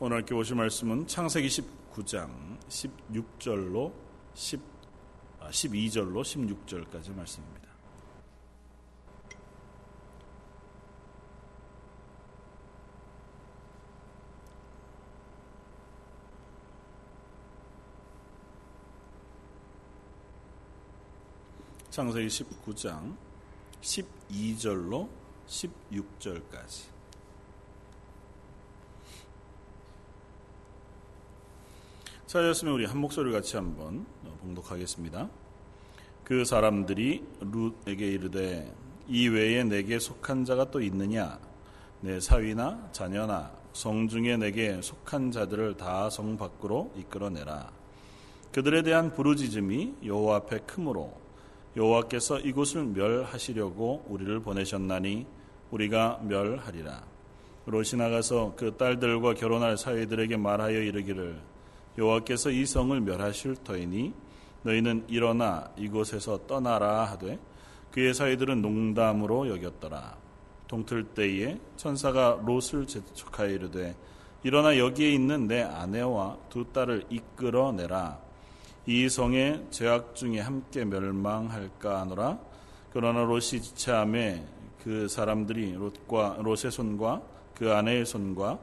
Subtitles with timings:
[0.00, 3.92] 오늘 함께 보실 말씀은 창세기 19장 16절로
[4.32, 4.60] 10,
[5.40, 7.68] 12절로 16절까지 말씀입니다.
[21.90, 23.16] 창세기 19장
[23.80, 25.08] 12절로
[25.48, 26.97] 16절까지
[32.28, 34.04] 자 였으면 우리 한 목소리 같이 한번
[34.42, 35.30] 봉독하겠습니다.
[36.24, 38.70] 그 사람들이 룻에게 이르되
[39.08, 41.38] 이 외에 내게 속한 자가 또 있느냐
[42.02, 47.72] 내 사위나 자녀나 성 중에 내게 속한 자들을 다 성 밖으로 이끌어내라
[48.52, 51.14] 그들에 대한 부르짖음이 여호와 앞에 크므로
[51.78, 55.26] 여호와께서 이곳을 멸하시려고 우리를 보내셨나니
[55.70, 57.06] 우리가 멸하리라.
[57.64, 61.47] 롯이 나가서 그 딸들과 결혼할 사위들에게 말하여 이르기를
[61.98, 64.14] 여호와께서 이 성을 멸하실 터이니
[64.62, 67.38] 너희는 일어나 이곳에서 떠나라 하되
[67.90, 70.16] 그의 사위들은 농담으로 여겼더라.
[70.68, 73.96] 동틀 때에 천사가 롯을 재촉하여 이르되
[74.44, 78.18] 일어나 여기에 있는 내 아내와 두 딸을 이끌어내라.
[78.86, 82.38] 이 성의 죄악 중에 함께 멸망할까 하노라.
[82.92, 84.46] 그러나 롯이 지체함에
[84.84, 87.22] 그 사람들이 롯과 롯의 손과
[87.54, 88.58] 그 아내의 손과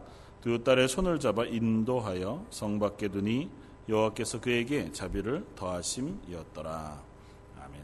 [0.45, 3.49] 두 딸의 손을 잡아 인도하여 성 밖에 두니
[3.89, 7.01] 여호와께서 그에게 자비를 더하심이었더라.
[7.59, 7.81] 아멘.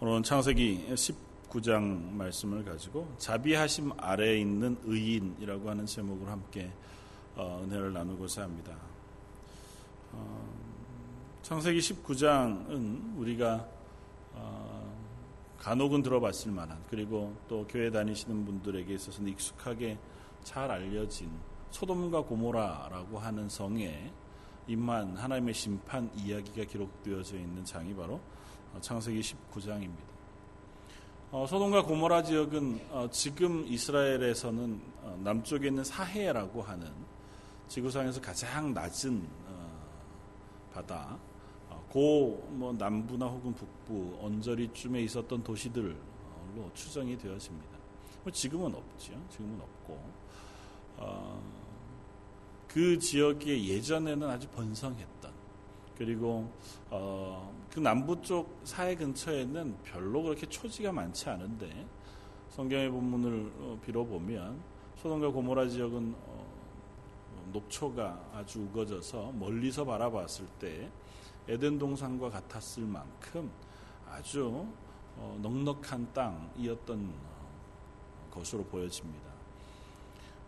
[0.00, 6.70] 오늘은 창세기 19장 말씀을 가지고 자비하심 아래에 있는 의인이라고 하는 제목으로 함께
[7.34, 8.76] 어, 은혜를 나누고자 합니다.
[10.12, 10.46] 어,
[11.40, 13.66] 창세기 19장은 우리가
[14.34, 14.94] 어,
[15.60, 19.96] 간혹은 들어봤을 만한 그리고 또 교회 다니시는 분들에게 있어서는 익숙하게
[20.44, 21.30] 잘 알려진
[21.70, 24.12] 소돔과 고모라라고 하는 성에
[24.68, 28.20] 임한 하나님의 심판 이야기가 기록되어져 있는 장이 바로
[28.72, 30.14] 어, 창세기 19장입니다.
[31.32, 36.92] 어, 소돔과 고모라 지역은 어, 지금 이스라엘에서는 어, 남쪽에 있는 사해라고 하는
[37.66, 39.26] 지구상에서 가장 낮은
[40.72, 41.18] 바다,
[41.70, 45.94] 어, 고뭐 남부나 혹은 북부 언저리쯤에 있었던 도시들로
[46.74, 47.78] 추정이 되어집니다.
[48.22, 49.12] 뭐 지금은 없죠.
[49.30, 50.23] 지금은 없고
[50.96, 51.42] 어,
[52.68, 55.32] 그 지역에 예전에는 아주 번성했던
[55.96, 56.50] 그리고
[56.90, 61.86] 어, 그 남부 쪽 사해 근처에는 별로 그렇게 초지가 많지 않은데
[62.50, 64.60] 성경의 본문을 어, 빌어보면
[64.96, 66.44] 소돔과 고모라 지역은 어,
[67.52, 70.90] 녹초가 아주 우거져서 멀리서 바라봤을 때
[71.48, 73.50] 에덴 동산과 같았을 만큼
[74.08, 74.66] 아주
[75.16, 77.12] 어, 넉넉한 땅이었던
[78.30, 79.33] 것으로 보여집니다.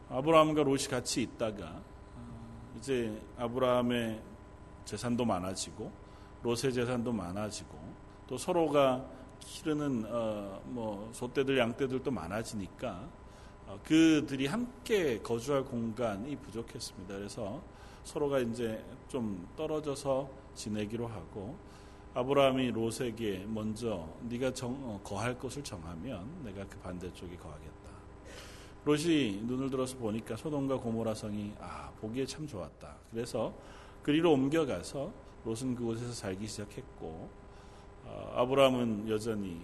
[0.09, 1.83] 아브라함과 롯이 같이 있다가
[2.15, 4.23] 어, 이제 아브라함의
[4.85, 5.91] 재산도 많아지고
[6.43, 7.77] 롯의 재산도 많아지고
[8.29, 9.05] 또 서로가
[9.41, 13.09] 기르는 어, 뭐 소떼들 양떼들도 많아지니까
[13.67, 17.15] 어, 그들이 함께 거주할 공간이 부족했습니다.
[17.15, 17.61] 그래서
[18.05, 21.57] 서로가 이제 좀 떨어져서 지내기로 하고
[22.15, 27.76] 아브라함이 롯에게 먼저 네가 정, 어, 거할 것을 정하면 내가 그 반대쪽에 거하겠다.
[28.87, 32.95] 롯이 눈을 들어서 보니까 소돔과 고모라 성이 아 보기에 참 좋았다.
[33.11, 33.53] 그래서
[34.05, 35.13] 그리로 옮겨가서
[35.45, 37.29] 롯은 그곳에서 살기 시작했고
[38.05, 39.61] 어, 아브라함은 여전히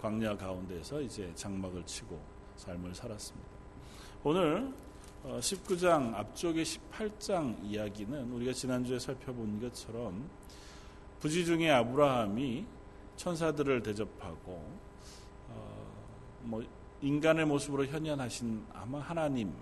[0.00, 2.20] 광야 가운데서 이제 장막을 치고
[2.56, 3.48] 삶을 살았습니다.
[4.24, 4.72] 오늘
[5.24, 10.28] 19장 어, 앞쪽의 18장 이야기는 우리가 지난주에 살펴본 것처럼
[11.20, 12.66] 부지 중에 아브라함이
[13.14, 14.68] 천사들을 대접하고
[15.48, 15.86] 어,
[16.42, 16.64] 뭐
[17.02, 19.52] 인간의 모습으로 현현하신 아마 하나님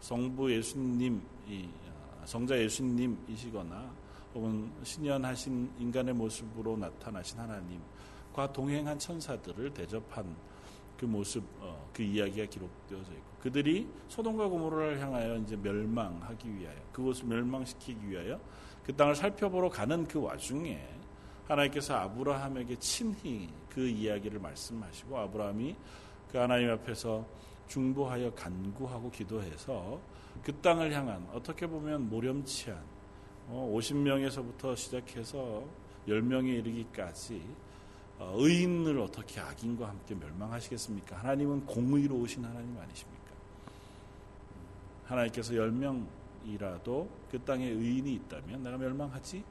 [0.00, 3.92] 성부 예수님 어, 성자 예수님이시거나
[4.34, 10.34] 혹은 신현하신 인간의 모습으로 나타나신 하나님과 동행한 천사들을 대접한
[10.96, 17.26] 그 모습, 어, 그 이야기가 기록되어져 있고 그들이 소돔과 고모라를 향하여 이제 멸망하기 위하여 그곳을
[17.26, 18.40] 멸망시키기 위하여
[18.84, 20.82] 그 땅을 살펴보러 가는 그 와중에
[21.46, 25.76] 하나님께서 아브라함에게 친히 그 이야기를 말씀하시고 아브라함이
[26.30, 27.26] 그 하나님 앞에서
[27.68, 30.00] 중보하여 간구하고 기도해서
[30.42, 32.78] 그 땅을 향한 어떻게 보면 모렴치한
[33.50, 35.64] 50명에서부터 어, 시작해서
[36.06, 37.42] 10명에 이르기까지
[38.18, 41.16] 어, 의인을 어떻게 악인과 함께 멸망하시겠습니까?
[41.16, 43.20] 하나님은 공의로우신 하나님 아니십니까?
[45.06, 49.42] 하나님께서 열 명이라도 그 땅에 의인이 있다면 내가 멸망하지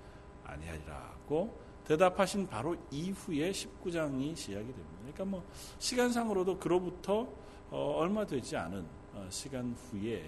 [0.46, 4.95] 아니하리라고 대답하신 바로 이후에 19장이 시작이 됩니다.
[5.01, 5.44] 그러니까 뭐
[5.80, 7.27] 시간상으로도 그로부터
[7.71, 10.24] 어, 얼마 되지 않은 어, 시간 후에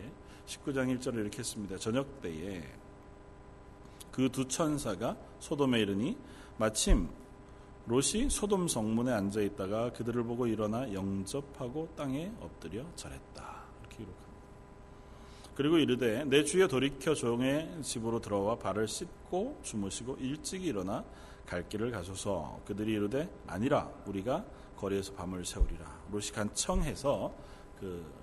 [0.48, 1.78] 19장 1절을 이렇게 했습니다.
[1.78, 2.64] 저녁 때에
[4.12, 6.18] 그 두 천사가 소돔에 이르니
[6.58, 7.10] 마침
[7.86, 13.64] 롯이 소돔 성문에 앉아 있다가 그들을 보고 일어나 영접하고 땅에 엎드려 절했다.
[13.82, 14.32] 이렇게 기록합니다.
[15.54, 21.04] 그리고 이르되 내 주여 돌이켜 종의 집으로 들어와 발을 씻고 주무시고 일찍 일어나
[21.46, 22.60] 갈 길을 가소서.
[22.66, 24.46] 그들이 이르되 아니라 우리가
[24.78, 25.86] 거리에서 밤을 새우리라.
[26.12, 27.34] 롯이 간청해서
[27.80, 28.22] 그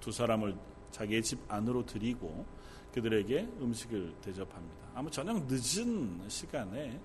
[0.00, 0.56] 두 사람을
[0.90, 2.46] 자기의 집 안으로 들이고
[2.94, 4.88] 그들에게 음식을 대접합니다.
[4.94, 6.98] 아무 저녁 늦은 시간에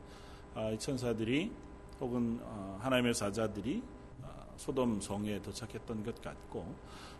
[0.55, 1.51] 아, 이 천사들이
[1.99, 3.83] 혹은 어, 하나님의 사자들이
[4.21, 6.73] 아, 소돔 성에 도착했던 것 같고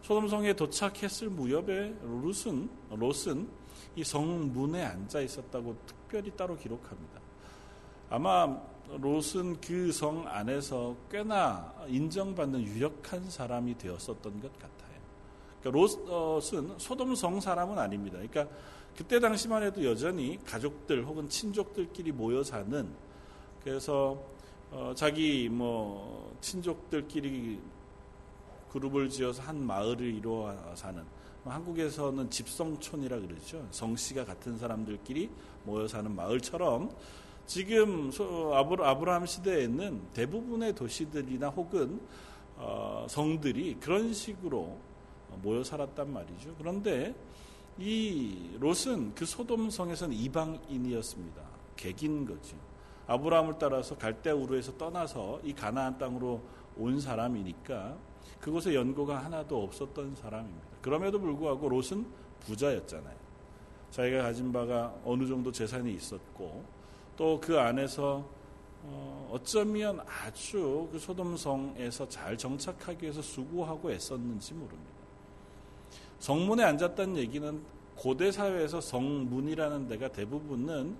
[0.03, 3.49] 소돔 성에 도착했을 무렵에 롯은 롯은
[3.95, 7.22] 이 성문에 앉아 있었다고 특별히 따로 기록합니다.
[8.09, 8.57] 아마
[8.89, 14.94] 롯은 그 성 안에서 꽤나 인정받는 유력한 사람이 되었었던 것 같아요.
[15.61, 18.17] 그러니까 롯은 소돔 성 사람은 아닙니다.
[18.17, 18.53] 그러니까
[18.95, 22.88] 그때 당시만 해도 여전히 가족들 혹은 친족들끼리 모여 사는
[23.63, 24.21] 그래서
[24.71, 27.59] 어, 자기 뭐 친족들끼리
[28.71, 31.03] 그룹을 지어서 한 마을을 이루어 사는
[31.44, 33.65] 뭐 한국에서는 집성촌이라 그러죠.
[33.71, 35.29] 성씨가 같은 사람들끼리
[35.63, 36.91] 모여 사는 마을처럼
[37.45, 38.10] 지금
[38.81, 42.00] 아브라함 시대에는 대부분의 도시들이나 혹은
[42.56, 44.78] 어, 성들이 그런 식으로
[45.42, 46.56] 모여 살았단 말이죠.
[46.57, 47.16] 그런데
[47.78, 51.42] 이 롯은 그 소돔성에서는 이방인이었습니다.
[51.75, 52.56] 객인 거죠.
[53.07, 56.42] 아브라함을 따라서 갈대우르에서 떠나서 이 가나안 땅으로
[56.78, 57.98] 온 사람이니까
[58.40, 60.68] 그곳에 연고가 하나도 없었던 사람입니다.
[60.81, 62.06] 그럼에도 불구하고 롯은
[62.42, 63.24] 부자였잖아요.
[63.92, 66.63] 자기가 가진 바가 어느 정도 재산이 있었고
[67.15, 68.25] 또 그 안에서
[68.86, 74.92] 어, 어쩌면 아주 그 소돔성에서 잘 정착하기 위해서 수고하고 애썼는지 모릅니다.
[76.19, 77.62] 성문에 앉았다는 얘기는
[77.95, 80.95] 고대 사회에서 성문이라는 데가 대부분은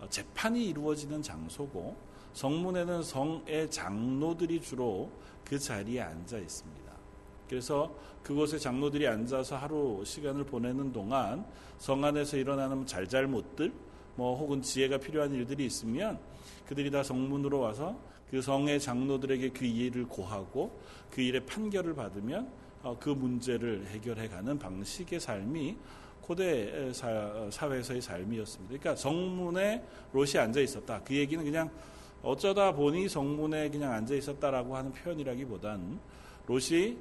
[0.00, 1.96] 어, 재판이 이루어지는 장소고
[2.34, 5.10] 성문에는 성의 장로들이 주로
[5.44, 6.92] 그 자리에 앉아 있습니다.
[7.48, 11.46] 그래서 그곳에 장로들이 앉아서 하루 시간을 보내는 동안
[11.78, 13.72] 성 안에서 일어나는 잘잘못들,
[14.16, 16.18] 뭐 혹은 지혜가 필요한 일들이 있으면
[16.66, 17.98] 그들이 다 성문으로 와서
[18.30, 20.80] 그 성의 장로들에게 그 일을 고하고
[21.10, 22.48] 그 일의 판결을 받으면
[22.82, 25.76] 어, 그 문제를 해결해가는 방식의 삶이
[26.20, 26.90] 고대
[27.50, 28.78] 사회에서의 삶이었습니다.
[28.78, 31.02] 그러니까 성문에 롯이 앉아 있었다.
[31.04, 31.70] 그 얘기는 그냥
[32.22, 36.00] 어쩌다 보니 성문에 그냥 앉아 있었다라고 하는 표현이라기보단
[36.46, 36.96] 롯이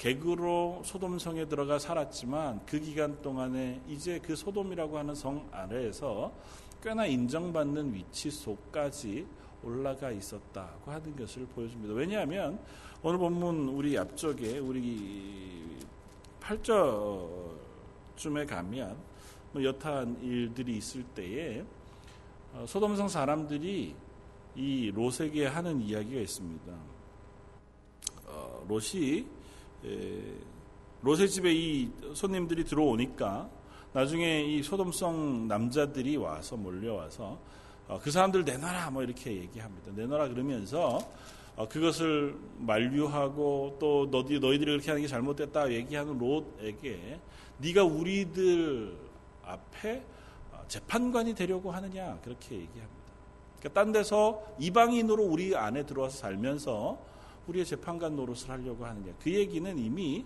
[0.00, 6.32] 객으로 소돔성에 들어가 살았지만 그 기간 동안에 이제 그 소돔이라고 하는 성 아래에서
[6.82, 9.26] 꽤나 인정받는 위치 속까지
[9.62, 11.92] 올라가 있었다고 하는 것을 보여줍니다.
[11.92, 12.58] 왜냐하면
[13.02, 15.76] 오늘 본문 우리 앞쪽에 우리
[16.40, 17.58] 8절
[18.16, 18.96] 쯤에 가면
[19.52, 21.62] 뭐 여타한 일들이 있을 때에
[22.54, 23.94] 어, 소돔성 사람들이
[24.56, 26.72] 이 롯에게 하는 이야기가 있습니다.
[28.28, 29.39] 어, 롯이
[31.02, 33.48] 롯의 집에 이 손님들이 들어오니까
[33.92, 37.38] 나중에 이 소돔성 남자들이 와서 몰려와서
[37.88, 39.90] 어, 그 사람들 내놔라 뭐 이렇게 얘기합니다.
[39.92, 40.98] 내놔라 그러면서
[41.68, 47.18] 그것을 만류하고 또 너희 너희들이 그렇게 하는 게 잘못됐다 얘기하는 롯에게
[47.58, 48.96] 네가 우리들
[49.44, 50.02] 앞에
[50.52, 53.00] 어, 재판관이 되려고 하느냐 그렇게 얘기합니다.
[53.58, 56.98] 그러니까 딴 데서 이방인으로 우리 안에 들어와서 살면서
[57.46, 59.12] 우리의 재판관 노릇을 하려고 하느냐.
[59.22, 60.24] 그 얘기는 이미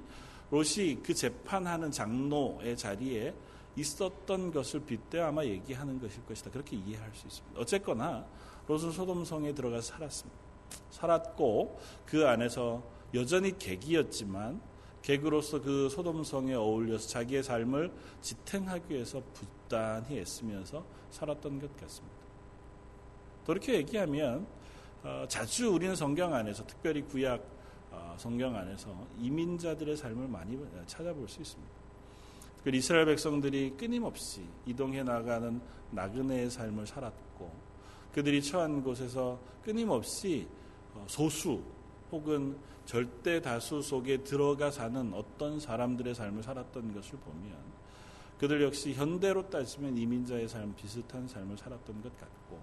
[0.51, 3.35] 롯이 그 재판하는 장로의 자리에
[3.77, 6.51] 있었던 것을 빗대어 아마 얘기하는 것일 것이다.
[6.51, 7.61] 그렇게 이해할 수 있습니다.
[7.61, 8.27] 어쨌거나
[8.69, 10.39] 롯은 소돔성에 들어가서 살았습니다.
[10.91, 12.83] 살았고 그 안에서
[13.15, 14.61] 여전히 객이었지만
[15.03, 17.93] 객으로서 그 소돔성에 어울려서 자기의 삶을
[18.23, 22.17] 지탱하기 위해서 부단히 애쓰면서 살았던 것 같습니다.
[23.45, 24.64] 그렇게 얘기하면 어,
[25.29, 27.43] 자주 우리는 성경 안에서 특별히 구약
[27.91, 31.73] 어, 성경 안에서 이민자들의 삶을 많이 찾아볼 수 있습니다.
[32.65, 37.53] 그 이스라엘 백성들이 끊임없이 이동해 나가는 나그네의 삶을 살았고
[38.13, 40.49] 그들이 처한 곳에서 끊임없이
[40.95, 41.63] 어, 소수
[42.11, 42.57] 혹은
[42.87, 47.53] 절대 다수 속에 들어가 사는 어떤 사람들의 삶을 살았던 것을 보면
[48.39, 52.59] 그들 역시 현대로 따지면 이민자의 삶 비슷한 삶을 살았던 것 같고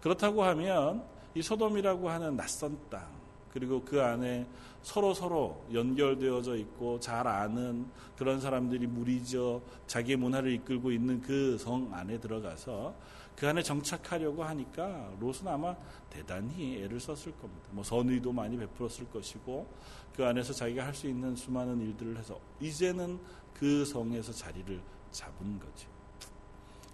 [0.00, 3.06] 그렇다고 하면 이 소돔이라고 하는 낯선 땅
[3.52, 4.46] 그리고 그 안에
[4.82, 11.92] 서로 서로 연결되어져 있고 잘 아는 그런 사람들이 무리져 자기의 문화를 이끌고 있는 그 성
[11.92, 12.94] 안에 들어가서
[13.36, 15.74] 그 안에 정착하려고 하니까 롯은 아마
[16.10, 17.68] 대단히 애를 썼을 겁니다.
[17.70, 19.66] 뭐 선의도 많이 베풀었을 것이고
[20.14, 23.18] 그 안에서 자기가 할 수 있는 수많은 일들을 해서 이제는
[23.54, 25.88] 그 성에서 자리를 잡은 거죠.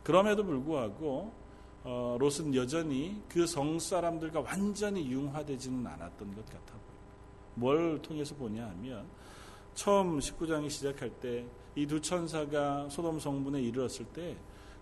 [0.02, 1.32] 그럼에도 불구하고
[1.88, 6.80] 어, 롯은 여전히 그 성 사람들과 완전히 융화되지는 않았던 것 같아 보여요.
[7.54, 9.06] 뭘 통해서 보냐 하면
[9.74, 14.34] 처음 19장이 시작할 때 이 두 천사가 소돔 성문에 이르렀을 때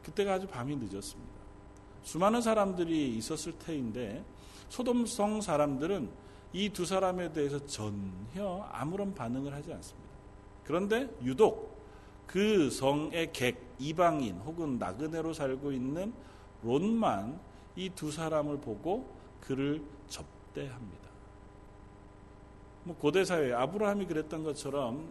[0.05, 1.33] 그때가 아주 밤이 늦었습니다.
[2.05, 4.25] 수많은 사람들이 있었을 테인데
[4.69, 6.09] 소돔 성 사람들은
[6.53, 10.09] 이 두 사람에 대해서 전혀 아무런 반응을 하지 않습니다.
[10.63, 11.75] 그런데 유독
[12.29, 16.13] 그 성의 객, 이방인 혹은 나그네로 살고 있는
[16.65, 17.39] 롯만
[17.77, 21.05] 이 두 사람을 보고 그를 접대합니다.
[22.85, 25.09] 뭐 고대 사회 아브라함이 그랬던 것처럼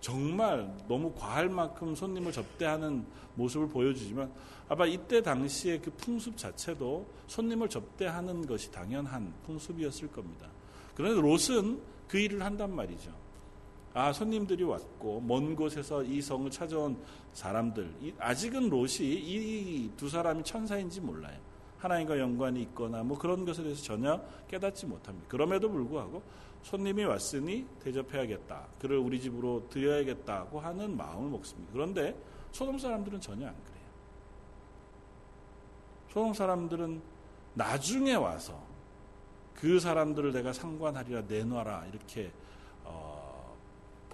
[0.00, 4.32] 정말 너무 과할 만큼 손님을 접대하는 모습을 보여주지만
[4.68, 10.48] 아마 이때 당시의 그 풍습 자체도 손님을 접대하는 것이 당연한 풍습이었을 겁니다.
[10.94, 13.12] 그런데 롯은 그 일을 한단 말이죠.
[13.94, 16.98] 아, 손님들이 왔고, 먼 곳에서 이 성을 찾아온
[17.32, 21.38] 사람들, 아직은 롯이 이 두 사람이 천사인지 몰라요.
[21.78, 25.28] 하나님과 연관이 있거나 뭐 그런 것에 대해서 전혀 깨닫지 못합니다.
[25.28, 26.22] 그럼에도 불구하고
[26.62, 28.66] 손님이 왔으니 대접해야겠다.
[28.80, 31.70] 그를 우리 집으로 드려야겠다고 하는 마음을 먹습니다.
[31.74, 32.16] 그런데
[32.52, 33.84] 소돔 사람들은 전혀 안 그래요.
[36.10, 37.02] 소돔 사람들은
[37.52, 38.58] 나중에 와서
[39.54, 42.32] 그 사람들을 내가 상관하리라 내놔라 이렇게
[42.84, 43.13] 어,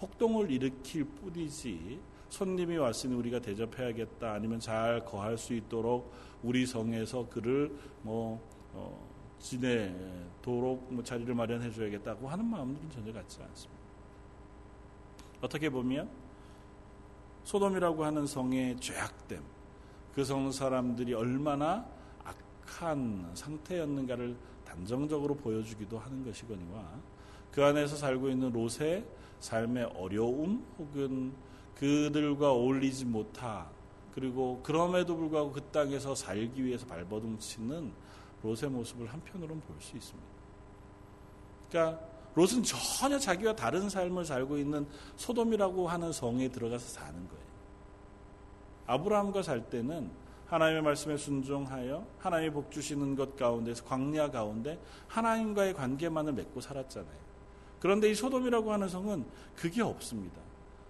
[0.00, 7.76] 폭동을 일으킬 뿐이지 손님이 왔으니 우리가 대접해야겠다 아니면 잘 거할 수 있도록 우리 성에서 그를
[8.02, 8.40] 뭐
[8.72, 9.06] 어,
[9.38, 13.80] 지내도록 뭐 자리를 마련해 줘야겠다고 하는 마음들은 전혀 같지 않습니다.
[15.42, 16.08] 어떻게 보면
[17.44, 19.42] 소돔이라고 하는 성의 죄악됨,
[20.14, 21.86] 그 성 사람들이 얼마나
[22.24, 26.84] 악한 상태였는가를 단정적으로 보여주기도 하는 것이거니와
[27.50, 29.04] 그 안에서 살고 있는 롯의
[29.40, 31.32] 삶의 어려움 혹은
[31.74, 33.68] 그들과 어울리지 못하
[34.14, 37.92] 그리고 그럼에도 불구하고 그 땅에서 살기 위해서 발버둥 치는
[38.42, 40.28] 롯의 모습을 한편으로는 볼 수 있습니다.
[41.68, 42.00] 그러니까
[42.34, 47.44] 롯은 전혀 자기와 다른 삶을 살고 있는 소돔이라고 하는 성에 들어가서 사는 거예요.
[48.86, 50.10] 아브라함과 살 때는
[50.46, 57.29] 하나님의 말씀에 순종하여 하나님이 복 주시는 것 가운데서 광야 가운데 하나님과의 관계만을 맺고 살았잖아요.
[57.80, 59.24] 그런데 이 소돔이라고 하는 성은
[59.56, 60.40] 그게 없습니다.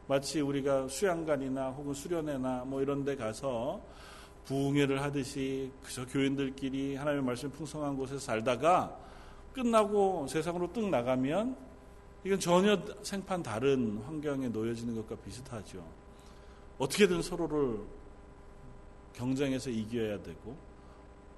[0.08, 3.80] 마치 우리가 수양관이나 혹은 수련회나 뭐 이런 데 가서
[4.44, 8.98] 부흥회를 하듯이 그저 교인들끼리 하나님의 말씀 풍성한 곳에서 살다가
[9.52, 11.56] 끝나고 세상으로 뚝 나가면
[12.24, 15.84] 이건 전혀 생판 다른 환경에 놓여지는 것과 비슷하죠.
[16.78, 17.78] 어떻게든 서로를
[19.12, 20.56] 경쟁해서 이겨야 되고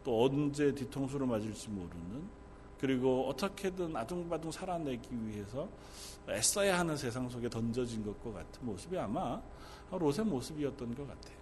[0.02, 2.41] 또 언제 뒤통수를 맞을지 모르는
[2.82, 5.68] 그리고 어떻게든 아둥바둥 살아내기 위해서
[6.28, 9.40] 애써야 하는 세상 속에 던져진 것과 같은 모습이 아마
[9.92, 11.36] 롯의 모습이었던 것 같아요.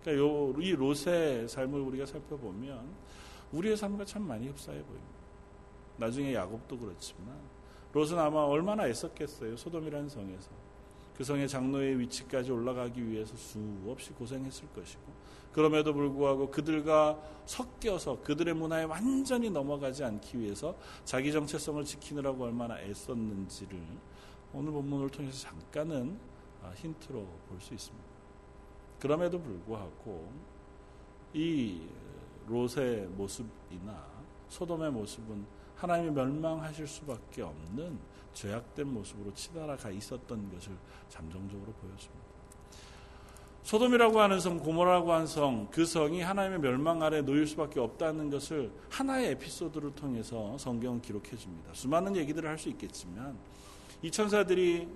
[0.00, 2.88] 그러니까 요, 이 롯의 삶을 우리가 살펴보면
[3.52, 5.16] 우리의 삶과 참 많이 흡사해 보입니다.
[5.98, 7.38] 나중에 야곱도 그렇지만
[7.92, 9.54] 롯은 아마 얼마나 애썼겠어요.
[9.54, 10.48] 소돔이라는 성에서.
[11.14, 15.02] 그 성의 장로의 위치까지 올라가기 위해서 수없이 고생했을 것이고
[15.56, 23.80] 그럼에도 불구하고 그들과 섞여서 그들의 문화에 완전히 넘어가지 않기 위해서 자기 정체성을 지키느라고 얼마나 애썼는지를
[24.52, 26.18] 오늘 본문을 통해서 잠깐은
[26.62, 28.04] 아, 힌트로 볼 수 있습니다.
[29.00, 30.30] 그럼에도 불구하고
[31.32, 31.88] 이
[32.46, 34.06] 롯의 모습이나
[34.50, 37.98] 소돔의 모습은 하나님이 멸망하실 수밖에 없는
[38.34, 40.76] 죄악된 모습으로 치달아가 있었던 것을
[41.08, 42.25] 잠정적으로 보여줍니다.
[43.66, 48.70] 소돔이라고 하는 성, 고모라고 하는 성, 그 성이 하나님의 멸망 아래 놓일 수밖에 없다는 것을
[48.90, 51.70] 하나의 에피소드를 통해서 성경은 기록해 줍니다.
[51.72, 53.36] 수많은 얘기들을 할 수 있겠지만
[54.02, 54.86] 이 천사들이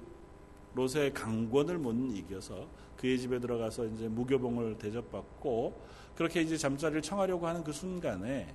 [0.76, 5.74] 롯의 강권을 못 이겨서 그의 집에 들어가서 이제 무교봉을 대접받고
[6.14, 8.54] 그렇게 이제 잠자리를 청하려고 하는 그 순간에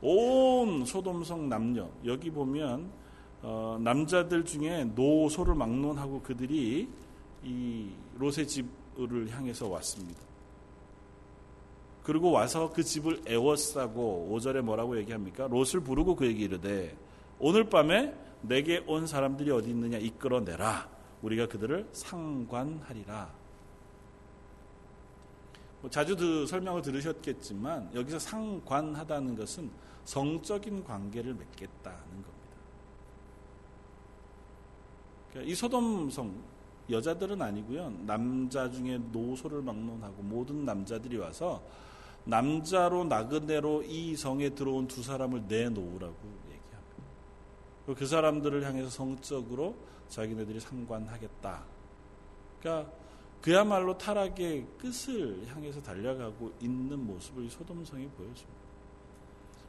[0.00, 2.90] 온 소돔성 남녀 여기 보면
[3.42, 6.88] 어, 남자들 중에 노소를 막론하고 그들이
[7.44, 10.20] 이 롯의 집 을 향해서 왔습니다.
[12.02, 15.46] 그리고 와서 그 집을 애워싸고 5절에 뭐라고 얘기합니까?
[15.46, 16.96] 롯을 부르고 그에게 이르되
[17.38, 20.88] 오늘 밤에 내게 온 사람들이 어디 있느냐 이끌어내라.
[21.22, 23.30] 우리가 그들을 상관하리라.
[25.80, 29.70] 뭐 자주 그 설명을 들으셨겠지만 여기서 상관하다는 것은
[30.04, 32.38] 성적인 관계를 맺겠다는 겁니다.
[35.30, 36.57] 그러니까 이 소돔성
[36.90, 37.92] 여자들은 아니고요.
[38.06, 41.62] 남자 중에 노소를 막론하고 모든 남자들이 와서
[42.24, 46.16] 남자로 나그네로 이 성에 들어온 두 사람을 내놓으라고
[46.46, 47.94] 얘기합니다.
[47.96, 49.74] 그 사람들을 향해서 성적으로
[50.08, 51.62] 자기네들이 상관하겠다.
[52.60, 52.90] 그러니까
[53.40, 58.58] 그야말로 타락의 끝을 향해서 달려가고 있는 모습을 소돔성이 보여줍니다.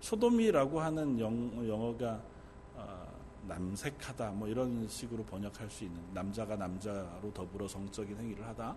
[0.02, 2.22] 소돔이라고 하는 영 어가
[2.78, 3.06] 아,
[3.48, 8.76] 남색하다 뭐 이런 식으로 번역할 수 있는 남자가 남자로 더불어 성적인 행위를 하다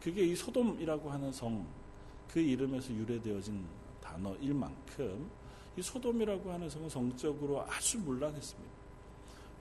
[0.00, 1.86] 그게 이 소돔이라고 하는 성
[2.32, 3.64] 그 이름에서 유래되어진
[4.00, 5.30] 단어일 만큼
[5.76, 8.76] 이 소돔이라고 하는 성은 성적으로 아주 문란했습니다.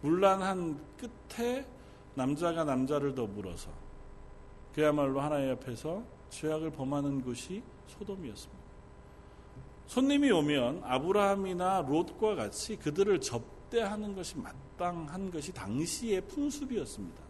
[0.01, 1.65] 문란한 끝에
[2.15, 3.69] 남자가 남자를 더불어서
[4.73, 8.65] 그야말로 하나님 앞에서 죄악을 범하는 곳이 소돔이었습니다.
[9.87, 13.41] 손님이 오면 아브라함이나 롯과 같이 그들을 접
[13.75, 17.21] 접대하는 것이 마땅한 것이 당시의 풍습이었습니다.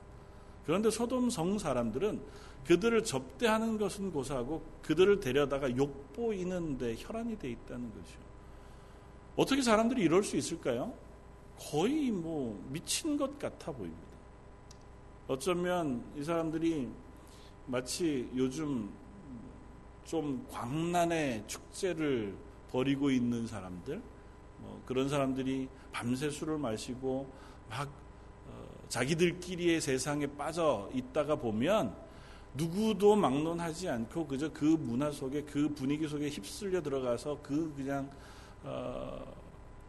[0.66, 2.22] 그런데 소돔 성 사람들은
[2.66, 8.20] 그들을 접대하는 것은 고사하고 그들을 데려다가 욕보이는데 혈안이 돼 있다는 것이요.
[9.36, 10.94] 어떻게 사람들이 이럴 수 있을까요?
[11.58, 14.04] 거의 뭐 미친 것 같아 보입니다.
[15.28, 16.88] 어쩌면 이 사람들이
[17.66, 18.90] 마치 요즘
[20.04, 22.36] 좀 광란의 축제를
[22.72, 24.02] 벌이고 있는 사람들,
[24.66, 27.32] 뭐 그런 사람들이 밤새 술을 마시고
[27.70, 27.88] 막
[28.48, 31.96] 어, 자기들끼리의 세상에 빠져 있다가 보면
[32.56, 38.10] 누구도 막론하지 않고 그저 그 문화 속에 그 분위기 속에 휩쓸려 들어가서 그 그냥
[38.64, 39.34] 어,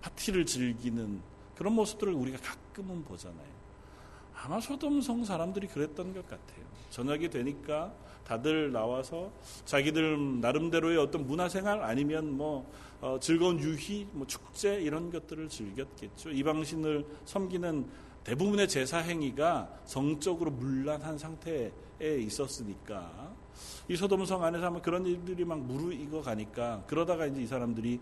[0.02, 1.20] 파티를 즐기는
[1.56, 3.56] 그런 모습들을 우리가 가끔은 보잖아요.
[4.34, 6.66] 아마 소돔성 사람들이 그랬던 것 같아요.
[6.90, 7.92] 저녁이 되니까
[8.24, 9.30] 다들 나와서
[9.64, 16.30] 자기들 나름대로의 어떤 문화생활 아니면 뭐 어, 즐거운 유희, 뭐 축제 이런 것들을 즐겼겠죠.
[16.30, 17.86] 이방신을 섬기는
[18.24, 23.34] 대부분의 제사 행위가 성적으로 문란한 상태에 있었으니까
[23.88, 28.00] 이 소돔성 안에서 하면 그런 일들이 막 무르익어 가니까 그러다가 이제 이 사람들이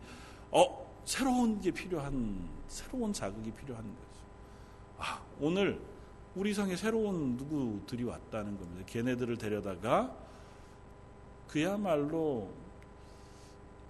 [0.50, 4.24] 어 새로운 게 필요한 새로운 자극이 필요한 거죠.
[4.98, 5.78] 아 오늘
[6.34, 8.84] 우리 성에 새로운 누구들이 왔다는 겁니다.
[8.86, 10.16] 걔네들을 데려다가
[11.46, 12.50] 그야말로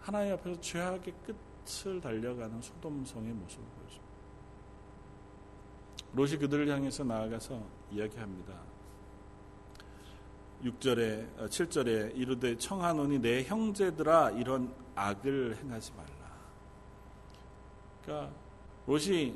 [0.04, 4.04] 하나님 앞에서 죄악의 끝을 달려가는 소돔성의 모습을 보여줍니다.
[6.12, 8.52] 롯이 그들을 향해서 나아가서 이야기합니다.
[10.62, 16.10] 6절에 7절에 어, 이르되 청하노니 내 형제들아 이런 악을 행하지 말라.
[18.02, 18.34] 그러니까
[18.86, 19.34] 롯이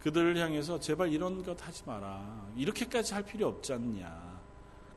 [0.00, 2.52] 그들을 향해서 제발 이런 것 하지 마라.
[2.56, 4.40] 이렇게까지 할 필요 없지 않냐.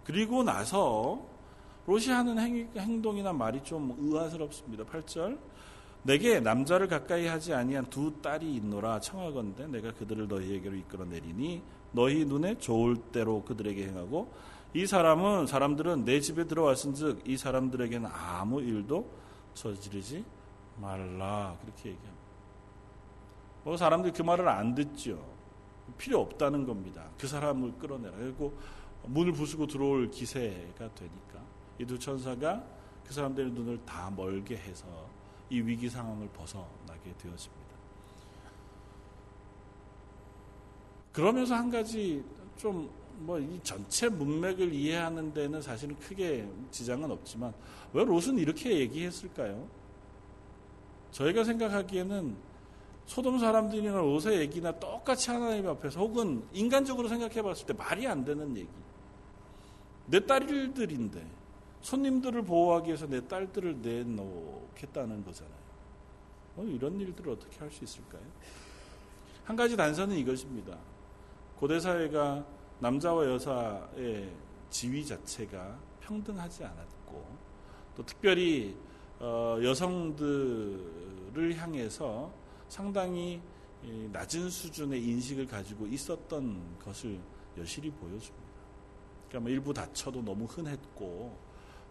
[0.06, 1.31] 그리고 나서
[1.86, 2.38] 롯이 하는
[2.76, 4.84] 행, 동이나 말이 좀 의아스럽습니다.
[4.86, 5.38] 8절.
[6.04, 12.26] 내게 남자를 가까이 하지 아니한 두 딸이 있노라 청하건대 내가 그들을 너희에게로 이끌어 내리니 너희
[12.26, 14.32] 눈에 좋을 대로 그들에게 행하고
[14.74, 19.08] 이 사람은 사람들은 내 집에 들어왔은즉 이 사람들에게는 아무 일도
[19.54, 20.24] 저지르지
[20.78, 22.22] 말라 그렇게 얘기합니다.
[23.64, 25.24] 뭐 사람들이 그 말을 안 듣죠.
[25.98, 27.04] 필요 없다는 겁니다.
[27.20, 28.18] 그 사람을 끌어내라.
[28.18, 28.54] 그리고
[29.04, 31.41] 문을 부수고 들어올 기세가 되니까
[31.82, 32.64] 이 두 천사가
[33.06, 34.86] 그 사람들의 눈을 다 멀게 해서
[35.50, 37.62] 이 위기 상황을 벗어나게 되었습니다.
[41.12, 42.24] 그러면서 한 가지
[42.58, 47.54] 좀 뭐 이 전체 문맥을 이해하는 데는 사실은 크게 지장은 없지만
[47.94, 49.68] 왜 롯은 이렇게 얘기했을까요?
[51.12, 52.36] 저희가 생각하기에는
[53.06, 58.56] 소돔 사람들이나 롯의 얘기나 똑같이 하나님 앞에서 혹은 인간적으로 생각해 봤을 때 말이 안 되는
[58.58, 58.70] 얘기.
[60.08, 61.41] 내 딸들인데
[61.82, 65.62] 손님들을 보호하기 위해서 내 딸들을 내놓겠다는 거잖아요.
[66.58, 68.22] 어, 이런 일들을 어떻게 할 수 있을까요?
[69.44, 70.78] 한 가지 단서는 이것입니다.
[71.58, 72.46] 고대 사회가
[72.80, 74.32] 남자와 여자의
[74.70, 77.26] 지위 자체가 평등하지 않았고
[77.96, 78.76] 또 특별히
[79.20, 82.32] 어, 여성들을 향해서
[82.68, 83.42] 상당히
[84.12, 87.20] 낮은 수준의 인식을 가지고 있었던 것을
[87.58, 88.52] 여실히 보여줍니다.
[89.28, 91.36] 그러니까 뭐 일부 다쳐도 너무 흔했고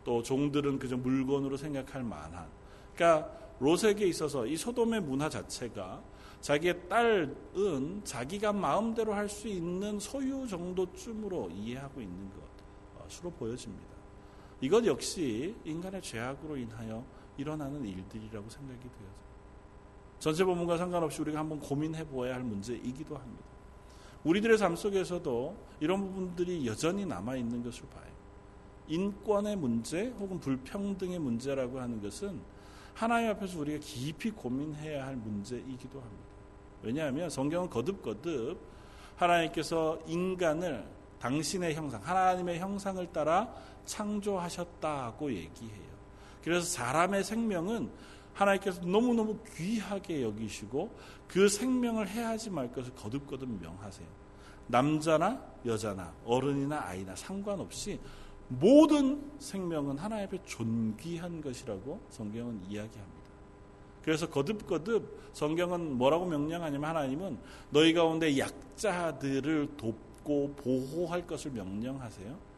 [0.05, 2.47] 또 종들은 그저 물건으로 생각할 만한.
[2.95, 6.03] 그러니까 롯에게 있어서 이 소돔의 문화 자체가
[6.41, 12.31] 자기의 딸은 자기가 마음대로 할 수 있는 소유 정도쯤으로 이해하고 있는
[13.07, 13.91] 것으로 보여집니다.
[14.61, 17.05] 이것 역시 인간의 죄악으로 인하여
[17.37, 19.21] 일어나는 일들이라고 생각이 되어요.
[20.19, 23.45] 전체 본문과 상관없이 우리가 한번 고민해 보아야 할 문제이기도 합니다.
[24.25, 28.10] 우리들의 삶 속에서도 이런 부분들이 여전히 남아 있는 것을 봐요.
[28.91, 32.41] 인권의 문제 혹은 불평등의 문제라고 하는 것은
[32.93, 36.25] 하나님 앞에서 우리가 깊이 고민해야 할 문제이기도 합니다.
[36.83, 38.59] 왜냐하면 성경은 거듭거듭
[39.17, 40.85] 하나님께서 인간을
[41.21, 43.53] 당신의 형상, 하나님의 형상을 따라
[43.85, 45.91] 창조하셨다고 얘기해요.
[46.43, 47.91] 그래서 사람의 생명은
[48.33, 50.95] 하나님께서 너무너무 귀하게 여기시고
[51.29, 54.07] 그 생명을 해하지 말 것을 거듭거듭 명하세요.
[54.67, 58.01] 남자나 여자나 어른이나 아이나 상관없이
[58.51, 63.21] 모든 생명은 하나님 앞에 존귀한 것이라고 성경은 이야기합니다.
[64.03, 67.39] 그래서 거듭거듭 성경은 뭐라고 명령하냐면 하나님은
[67.71, 72.51] 너희 가운데 약자들을 돕고 보호할 것을 명령하세요.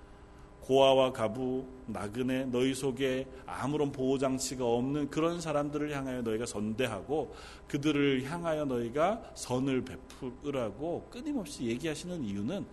[0.62, 7.34] 고아와 가부, 나그네, 너희 속에 아무런 보호장치가 없는 그런 사람들을 향하여 너희가 선대하고
[7.66, 12.64] 그들을 향하여 너희가 선을 베풀으라고 끊임없이 얘기하시는 이유는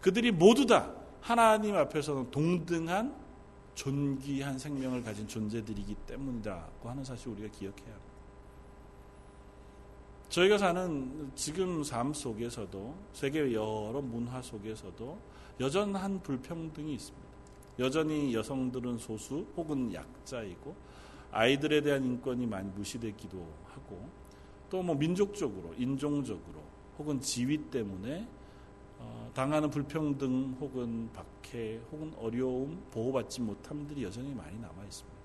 [0.00, 3.14] 그들이 모두 다 하나님 앞에서는 동등한
[3.74, 8.08] 존귀한 생명을 가진 존재들이기 때문이라고 하는 사실 우리가 기억해야 합니다.
[10.28, 15.18] 저희가 사는 지금 삶 속에서도 세계 여러 문화 속에서도
[15.60, 17.28] 여전한 불평등이 있습니다.
[17.78, 20.74] 여전히 여성들은 소수 혹은 약자이고
[21.30, 24.08] 아이들에 대한 인권이 많이 무시되기도 하고
[24.70, 26.62] 또 뭐 민족적으로 인종적으로
[26.98, 28.37] 혹은 지위 때문에 어,
[29.34, 35.18] 당하는 불평등 혹은 박해 혹은 어려움 보호받지 못함들이 여전히 많이 남아 있습니다.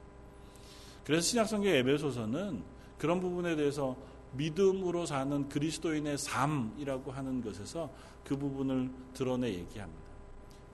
[1.04, 2.63] 그래서 신약성경 에베소서는
[2.98, 3.96] 그런 부분에 대해서
[4.34, 7.89] 믿음으로 사는 그리스도인의 삶이라고 하는 것에서
[8.24, 10.04] 그 부분을 드러내 얘기합니다.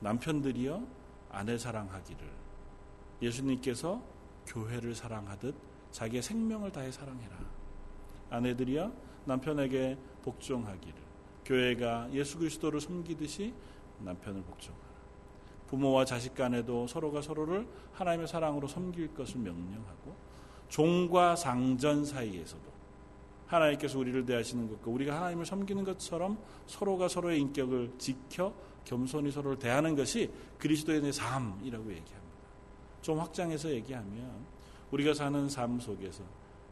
[0.01, 0.85] 남편들이요
[1.31, 2.29] 아내 사랑하기를
[3.21, 4.01] 예수님께서
[4.47, 5.55] 교회를 사랑하듯
[5.91, 7.37] 자기의 생명을 다해 사랑해라.
[8.29, 8.91] 아내들이여
[9.25, 11.08] 남편에게 복종하기를
[11.49, 13.53] 교회가 예수 그리스도를 섬기듯이
[13.99, 14.87] 남편을 복종하라.
[15.67, 20.15] 부모와 자식 간에도 서로가 서로를 하나님의 사랑으로 섬길 것을 명령하고
[20.69, 22.69] 종과 상전 사이에서도
[23.47, 28.53] 하나님께서 우리를 대하시는 것과 우리가 하나님을 섬기는 것처럼 서로가 서로의 인격을 지켜
[28.85, 32.29] 겸손히 서로를 대하는 것이 그리스도인의 삶이라고 얘기합니다.
[33.01, 34.45] 좀 확장해서 얘기하면
[34.91, 36.23] 우리가 사는 삶 속에서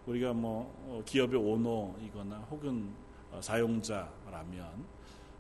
[0.06, 3.07] 우리가 뭐 어, 기업의 오너이거나 혹은 어,
[3.42, 4.86] 사용자라면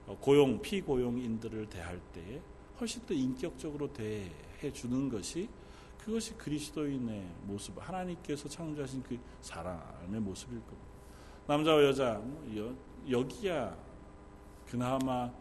[0.08, 2.41] 어, 고용 피고용인들을 대할 때에
[2.80, 4.32] 훨씬 더 인격적으로 대해
[4.73, 5.50] 주는 것이
[5.97, 10.88] 그것이 그리스도인의 모습, 하나님께서 창조하신 그 사람의 모습일 겁니다.
[11.47, 12.78] 남자와 여자 뭐
[13.10, 13.76] 여기야
[14.65, 15.32] 그나마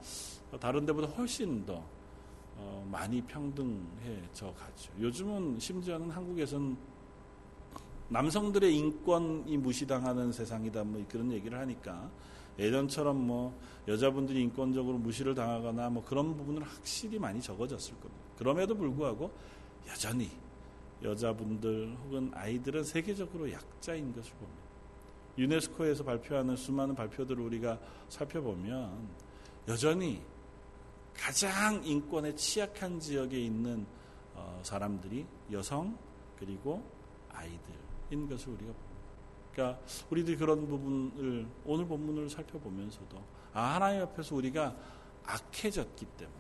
[0.61, 1.85] 다른 데보다 훨씬 더
[2.57, 4.93] 어, 많이 평등해져 가죠.
[4.99, 6.77] 요즘은 심지어는 한국에서는
[8.09, 12.11] 남성들의 인권이 무시당하는 세상이다 뭐 그런 얘기를 하니까
[12.59, 18.25] 예전처럼 뭐 여자분들이 인권적으로 무시를 당하거나 뭐 그런 부분은 확실히 많이 적어졌을 겁니다.
[18.39, 19.31] 그럼에도 불구하고
[19.89, 20.31] 여전히
[21.03, 24.67] 여자분들 혹은 아이들은 세계적으로 약자인 것을 봅니다.
[25.39, 29.09] 유네스코에서 발표하는 수많은 발표들을 우리가 살펴보면
[29.69, 30.23] 여전히
[31.15, 33.87] 가장 인권에 취약한 지역에 있는
[34.35, 35.97] 어, 사람들이 여성
[36.39, 36.83] 그리고
[37.31, 38.86] 아이들인 것을 우리가 봅니다.
[39.57, 43.17] 그러니까 우리들이 그런 부분을 오늘 본문을 살펴보면서도
[43.55, 44.77] 아 하나님 앞에서 우리가
[45.25, 46.37] 악해졌기 때문에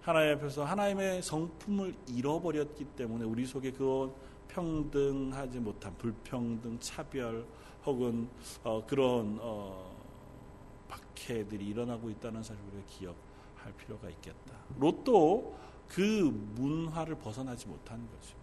[0.00, 4.14] 하나님 앞에서 하나님의 성품을 잃어버렸기 때문에 우리 속에 그
[4.48, 7.44] 평등하지 못한 불평등, 차별
[7.84, 8.28] 혹은
[8.64, 9.94] 어, 그런 어,
[10.88, 13.26] 박해들이 일어나고 있다는 사실을 우리가 기억.
[13.56, 14.54] 할 필요가 있겠다.
[14.78, 16.00] 롯도 그
[16.54, 18.36] 문화를 벗어나지 못한 거죠.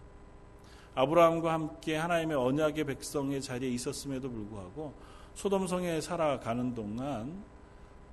[0.94, 4.94] 아브라함과 함께 하나님의 언약의 백성의 자리에 있었음에도 불구하고
[5.34, 7.42] 소돔성에 살아가는 동안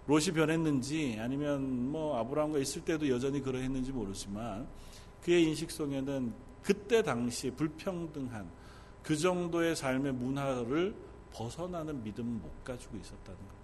[0.08, 4.68] 롯이 변했는지 아니면 뭐 아브라함과 있을 때도 여전히 그러했는지 모르지만
[5.24, 8.50] 그의 인식 속에는 그때 당시 불평등한
[9.04, 10.96] 그 정도의 삶의 문화를
[11.32, 13.62] 벗어나는 믿음을 못 가지고 있었다는 것.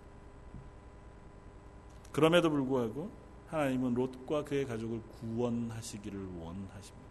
[2.12, 3.12] 그럼에도 불구하고
[3.47, 7.07] 하나님은 롯과 그의 가족을 구원하시기를 원하십니다.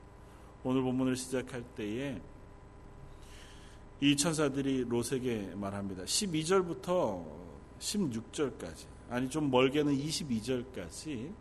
[0.69, 2.21] 오늘 본문을 시작할 때에
[4.01, 6.03] 이 천사들이 롯에게 말합니다.
[6.03, 7.25] 12절부터
[7.79, 11.33] 16절까지 아니 좀 멀게는 22절까지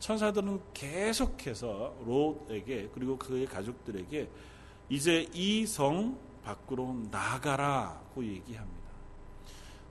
[0.00, 4.28] 천사들은 계속해서 롯에게 그리고 그의 가족들에게
[4.90, 8.90] 이제 이 성 밖으로 나가라고 얘기합니다.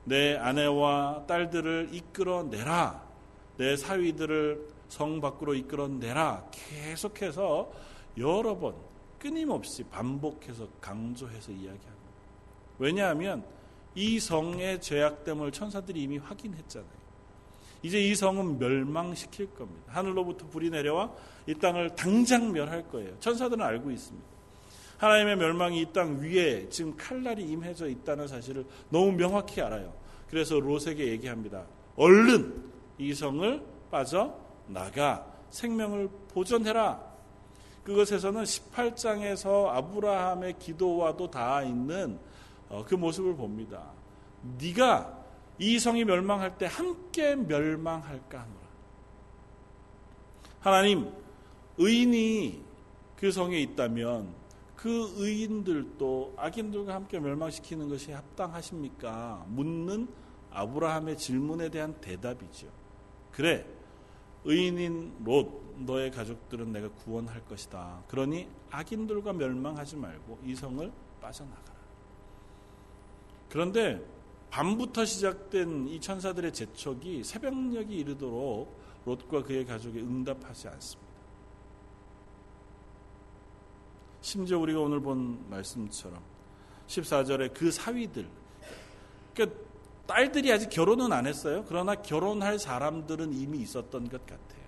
[0.04, 3.04] 내 아내와 딸들을 이끌어내라.
[3.58, 6.46] 내 사위들을 성 밖으로 이끌어내라.
[6.52, 7.72] 계속해서
[8.18, 8.76] 여러 번
[9.20, 11.94] 끊임없이 반복해서 강조해서 이야기합니다.
[12.80, 13.46] 왜냐하면
[13.96, 17.04] 이 성의 죄악됨을 천사들이 이미 확인했잖아요.
[17.84, 19.84] 이제 이 성은 멸망시킬 겁니다.
[19.88, 21.12] 하늘로부터 불이 내려와
[21.48, 23.18] 이 땅을 당장 멸할 거예요.
[23.20, 24.28] 천사들은 알고 있습니다.
[24.98, 29.94] 하나님의 멸망이 이 땅 위에 지금 칼날이 임해져 있다는 사실을 너무 명확히 알아요.
[30.30, 31.66] 그래서 롯에게 얘기합니다.
[31.98, 32.64] 얼른
[32.98, 37.13] 이 성을 빠져 나가 생명을 보존해라.
[37.84, 42.18] 그것에서는 18장에서 아브라함의 기도와도 닿아 있는
[42.70, 43.92] 어, 그 모습을 봅니다.
[44.60, 45.24] 네가
[45.60, 48.64] 이 성이 멸망할 때 함께 멸망할까 하노라.
[50.60, 51.12] 하나님
[51.78, 52.64] 의인이
[53.18, 54.34] 그 성에 있다면
[54.76, 59.46] 그 의인들도 악인들과 함께 멸망시키는 것이 합당하십니까?
[59.48, 60.08] 묻는
[60.52, 62.68] 아브라함의 질문에 대한 대답이죠.
[63.32, 63.66] 그래,
[64.46, 68.04] 의인인 롯, 너의 가족들은 내가 구원할 것이다.
[68.08, 71.74] 그러니 악인들과 멸망하지 말고 이 성을 빠져나가라.
[73.50, 74.04] 그런데
[74.50, 81.14] 밤부터 시작된 이 천사들의 재촉이 새벽녘이 이르도록 롯과 그의 가족이 응답하지 않습니다.
[84.22, 86.22] 심지어 우리가 오늘 본 말씀처럼
[86.88, 88.28] 14절에 그 사위들
[89.34, 89.60] 그러니까
[90.06, 91.64] 딸들이 아직 결혼은 안 했어요.
[91.68, 94.64] 그러나 결혼할 사람들은 이미 있었던 것 같아요.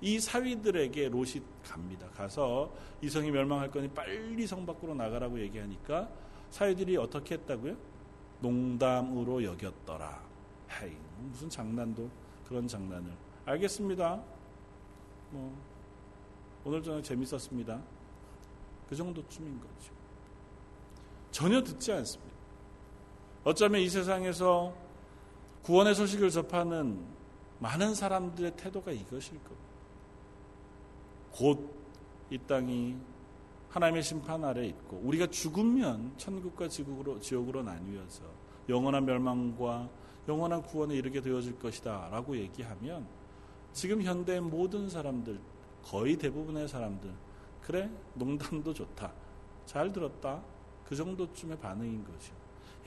[0.00, 2.08] 이 사위들에게 롯이 갑니다.
[2.10, 6.08] 가서 이성이 멸망할 거니 빨리 성 밖으로 나가라고 얘기하니까
[6.50, 7.76] 사위들이 어떻게 했다고요?
[8.40, 10.22] 농담으로 여겼더라.
[10.80, 12.08] 헤이, 무슨 장난도
[12.46, 13.12] 그런 장난을.
[13.44, 14.22] 알겠습니다.
[15.30, 15.56] 뭐
[16.64, 17.80] 오늘 저녁 재밌었습니다.
[18.88, 19.92] 그 정도쯤인 거죠.
[21.30, 22.37] 전혀 듣지 않습니다.
[23.48, 24.74] 어쩌면 이 세상에서
[25.62, 27.04] 구원의 소식을 접하는
[27.58, 29.68] 많은 사람들의 태도가 이것일 겁니다.
[31.32, 31.78] 곧
[32.30, 32.94] 이 땅이
[33.70, 38.22] 하나님의 심판 아래 있고 우리가 죽으면 천국과 지국으로 지옥으로 나뉘어서
[38.68, 39.88] 영원한 멸망과
[40.28, 43.06] 영원한 구원에 이르게 되어질 것이다 라고 얘기하면
[43.72, 45.40] 지금 현대의 모든 사람들
[45.82, 47.10] 거의 대부분의 사람들
[47.62, 49.12] 그래 농담도 좋다
[49.64, 50.42] 잘 들었다
[50.84, 52.32] 그 정도쯤의 반응인 거죠.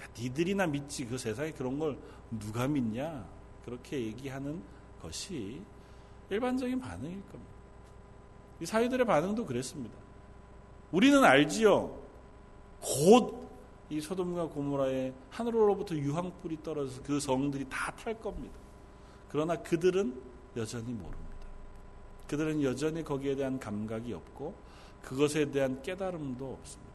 [0.01, 1.97] 야 니들이나 믿지 그 세상에 그런 걸
[2.31, 3.25] 누가 믿냐
[3.65, 4.61] 그렇게 얘기하는
[5.01, 5.61] 것이
[6.29, 7.51] 일반적인 반응일 겁니다.
[8.59, 9.95] 이 사회들의 반응도 그랬습니다.
[10.91, 11.99] 우리는 알지요.
[12.81, 13.41] 곧
[13.91, 18.55] 이 소돔과 고모라에 하늘로부터 유황불이 떨어져서 그 성들이 다 탈 겁니다.
[19.27, 20.17] 그러나 그들은
[20.55, 21.21] 여전히 모릅니다.
[22.29, 24.55] 그들은 여전히 거기에 대한 감각이 없고
[25.01, 26.90] 그것에 대한 깨달음도 없습니다.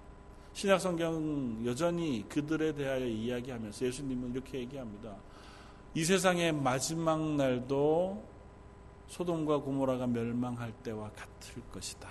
[0.57, 5.15] 신약 성경 여전히 그들에 대하여 이야기하면서 예수님은 이렇게 얘기합니다.
[5.93, 8.25] 이 세상의 마지막 날도
[9.09, 12.09] 소돔과 고모라가 멸망할 때와 같을 것이다.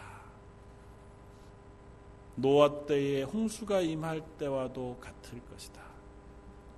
[2.35, 5.81] 노아 때에 홍수가 임할 때와도 같을 것이다.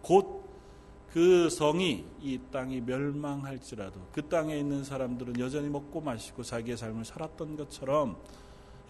[0.01, 0.47] 곧
[1.17, 7.56] 그 성이 이 땅이 멸망할지라도 그 땅에 있는 사람들은 여전히 먹고 마시고 자기의 삶을 살았던
[7.58, 8.17] 것처럼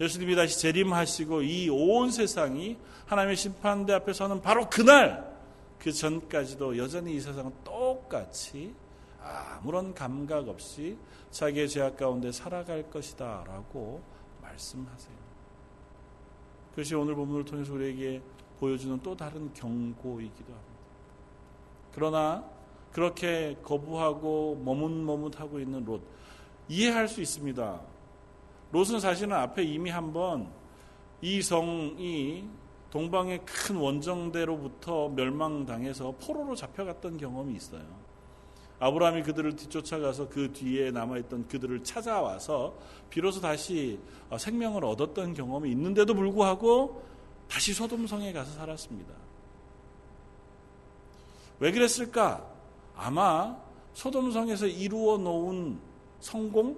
[0.00, 5.36] 예수님이 다시 재림하시고 이 온 세상이 하나님의 심판대 앞에 서는 바로 그날
[5.78, 8.74] 그 전까지도 여전히 이 세상은 똑같이
[9.22, 10.96] 아무런 감각 없이
[11.30, 14.00] 자기의 죄악 가운데 살아갈 것이다 라고
[14.42, 15.16] 말씀하세요.
[16.70, 18.22] 그것이 오늘 본문을 통해서 우리에게
[18.60, 20.78] 보여주는 또 다른 경고이기도 합니다.
[21.94, 22.44] 그러나
[22.92, 26.02] 그렇게 거부하고 머뭇머뭇하고 있는 롯
[26.68, 27.80] 이해할 수 있습니다.
[28.70, 30.50] 롯은 사실은 앞에 이미 한번
[31.20, 32.48] 이 성이
[32.90, 37.82] 동방의 큰 원정대로부터 멸망당해서 포로로 잡혀갔던 경험이 있어요.
[38.80, 42.74] 아브라함이 그들을 뒤쫓아가서 그 뒤에 남아있던 그들을 찾아와서
[43.10, 43.98] 비로소 다시
[44.36, 47.02] 생명을 얻었던 경험이 있는데도 불구하고
[47.48, 49.12] 다시 소돔성에 가서 살았습니다.
[51.58, 52.46] 왜 그랬을까?
[52.94, 53.56] 아마
[53.94, 55.80] 소돔성에서 이루어 놓은
[56.20, 56.76] 성공,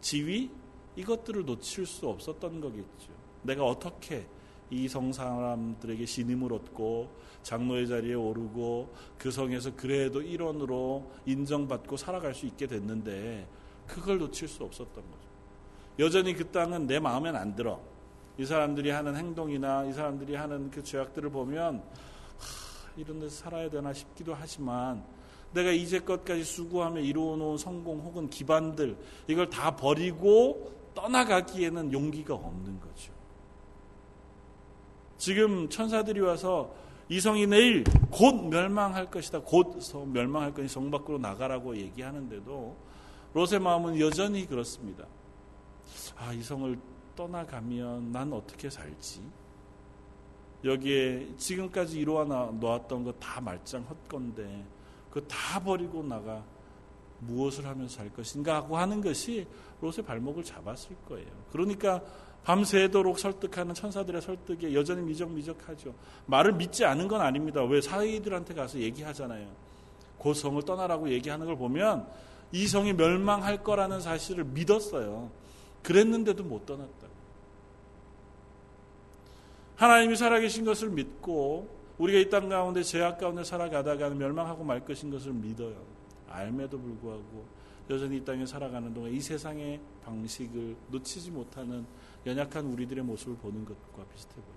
[0.00, 0.50] 지위,
[0.96, 3.12] 이것들을 놓칠 수 없었던 거겠죠.
[3.42, 4.26] 내가 어떻게
[4.70, 7.08] 이 성 사람들에게 신임을 얻고
[7.42, 13.46] 장로의 자리에 오르고 그 성에서 그래도 일원으로 인정받고 살아갈 수 있게 됐는데
[13.86, 15.26] 그걸 놓칠 수 없었던 거죠.
[15.98, 17.80] 여전히 그 땅은 내 마음엔 안 들어.
[18.38, 21.82] 이 사람들이 하는 행동이나 이 사람들이 하는 그 죄악들을 보면 하,
[22.96, 25.04] 이런 데서 살아야 되나 싶기도 하지만
[25.52, 28.96] 내가 이제껏까지 수고하며 이루어놓은 성공 혹은 기반들
[29.28, 33.12] 이걸 다 버리고 떠나가기에는 용기가 없는 거죠.
[35.18, 36.74] 지금 천사들이 와서
[37.08, 39.40] 이성이 내일 곧 멸망할 것이다.
[39.42, 39.78] 곧
[40.12, 42.76] 멸망할 것이 성 밖으로 나가라고 얘기하는데도
[43.34, 45.04] 롯의 마음은 여전히 그렇습니다.
[46.16, 46.76] 아, 이성을
[47.14, 49.22] 떠나가면 난 어떻게 살지?
[50.64, 54.64] 여기에 지금까지 이루어 놓았던 거 다 말짱 헛건데
[55.10, 56.42] 그거 다 버리고 나가
[57.20, 59.46] 무엇을 하면서 살 것인가 하고 하는 것이
[59.80, 61.28] 롯의 발목을 잡았을 거예요.
[61.50, 62.02] 그러니까
[62.44, 65.94] 밤새도록 설득하는 천사들의 설득에 여전히 미적미적하죠.
[66.26, 67.62] 말을 믿지 않은 건 아닙니다.
[67.64, 69.48] 왜 사이들한테 가서 얘기하잖아요.
[70.22, 72.06] 그 성을 떠나라고 얘기하는 걸 보면
[72.52, 75.30] 이 성이 멸망할 거라는 사실을 믿었어요.
[75.82, 77.06] 그랬는데도 못 떠났다.
[79.76, 85.32] 하나님이 살아계신 것을 믿고 우리가 이 땅 가운데 죄악 가운데 살아가다가 멸망하고 말 것인 것을
[85.32, 85.95] 믿어요.
[86.36, 87.46] 알매도 불구하고
[87.88, 91.86] 여전히 이 땅에 살아가는 동안 이 세상의 방식을 놓치지 못하는
[92.24, 94.56] 연약한 우리들의 모습을 보는 것과 비슷해 보여요.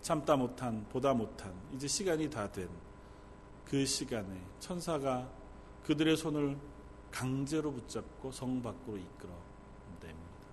[0.00, 2.68] 참다 못한, 보다 못한, 이제 시간이 다 된
[3.72, 5.26] 그 시간에 천사가
[5.84, 6.58] 그들의 손을
[7.10, 9.32] 강제로 붙잡고 성 밖으로 이끌어
[10.02, 10.46] 냅니다.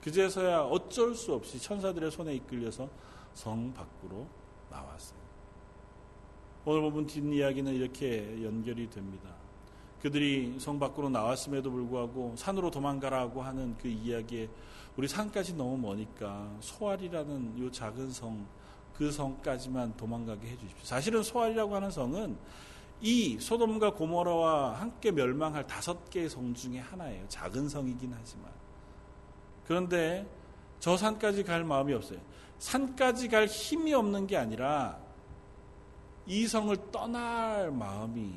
[0.00, 2.88] 그제서야 어쩔 수 없이 천사들의 손에 이끌려서
[3.34, 4.26] 성 밖으로
[4.70, 5.25] 나왔어요.
[6.68, 9.30] 오늘 보면 뒷이야기는 이렇게 연결이 됩니다.
[10.02, 14.48] 그들이 성 밖으로 나왔음에도 불구하고 산으로 도망가라고 하는 그 이야기에
[14.96, 18.44] 우리 산까지 너무 머니까 소알이라는 이 작은 성,
[18.94, 20.84] 그 성까지만 도망가게 해주십시오.
[20.84, 22.36] 사실은 소알이라고 하는 성은
[23.00, 27.26] 이 소돔과 고모라와 함께 멸망할 다섯 개의 성 중에 하나예요.
[27.28, 28.50] 작은 성이긴 하지만.
[29.68, 30.26] 그런데
[30.80, 32.18] 저 산까지 갈 마음이 없어요.
[32.58, 35.05] 산까지 갈 힘이 없는 게 아니라
[36.26, 38.34] 이 성을 떠날 마음이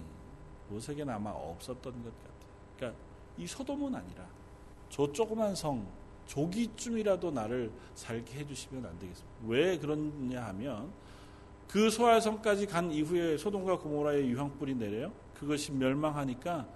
[0.70, 2.34] 롯에게는 아마 없었던 것 같아요.
[2.78, 3.02] 그러니까
[3.38, 4.28] 이 소돔은 아니라
[4.90, 5.88] 저 조그만 성
[6.28, 9.36] 조기쯤이라도 나를 살게 해주시면 안 되겠습니까?
[9.48, 10.92] 왜 그러냐 하면
[11.68, 15.12] 그 소알성까지 간 이후에 소돔과 고모라의 유황불이 내려요.
[15.34, 16.68] 그것이 멸망하니까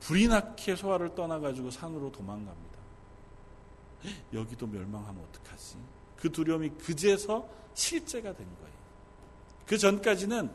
[0.00, 2.76] 불이 나게 소알을 떠나가지고 산으로 도망갑니다.
[4.34, 5.76] 여기도 멸망하면 어떡하지?
[6.16, 8.75] 그 두려움이 그제서 실제가 된 거예요.
[9.66, 10.50] 그 전까지는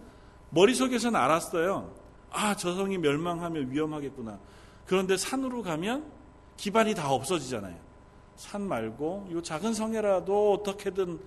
[0.52, 1.94] 머릿속에서는 알았어요.
[2.32, 4.40] 아, 저 성이 멸망하면 위험하겠구나.
[4.86, 6.12] 그런데 산으로 가면
[6.58, 7.78] 기반이 다 없어지잖아요.
[8.36, 11.20] 산 말고 이 작은 성에라도 어떻게든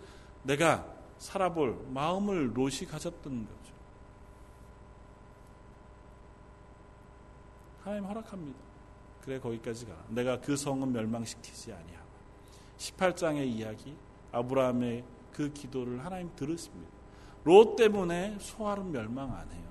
[0.43, 0.87] 내가
[1.19, 3.75] 살아볼 마음을 롯이 가졌던 거죠.
[7.83, 8.59] 하나님 허락합니다.
[9.23, 9.99] 그래 거기까지 가라.
[10.09, 12.05] 내가 그 성은 멸망시키지 아니하고.
[12.79, 13.97] 18장의 이야기
[14.33, 16.94] 아브라함의 그 기도를 하나님 들으십니다.
[17.45, 19.65] 롯 때문에 소알은 멸망 안 해요.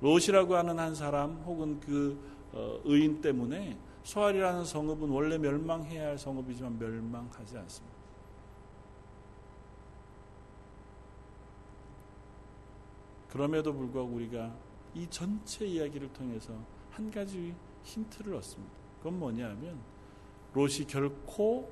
[0.00, 2.18] 롯이라고 하는 한 사람 혹은 그
[2.52, 8.00] 어, 의인 때문에 소알이라는 성읍은 원래 멸망해야 할 성읍이지만 멸망하지 않습니다.
[13.28, 14.52] 그럼에도 불구하고 우리가
[14.94, 16.52] 이 전체 이야기를 통해서
[16.90, 18.74] 한 가지 힌트를 얻습니다.
[18.98, 19.78] 그건 뭐냐면
[20.52, 21.70] 롯이 결코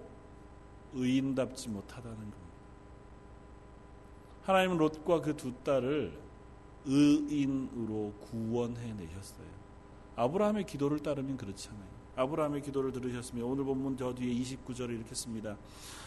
[0.95, 2.48] 의인답지 못하다는 겁니다.
[4.49, 6.11] 하나님은 롯과 그 두 딸을
[6.87, 9.47] 의인으로 구원해 내셨어요.
[10.17, 11.99] 아브라함의 기도를 따르면 그렇잖아요.
[12.17, 15.59] 아브라함의 기도를 들으셨으면 오늘 본문 저 뒤에 29절에 이렇게 씁니다.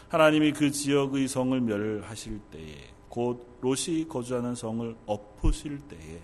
[0.08, 6.20] 하나님이 그 지역의 성을 멸하실 때에 곧 롯이 거주하는 성을 엎으실 때에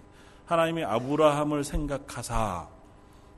[0.47, 2.69] 하나님이 아브라함을 생각하사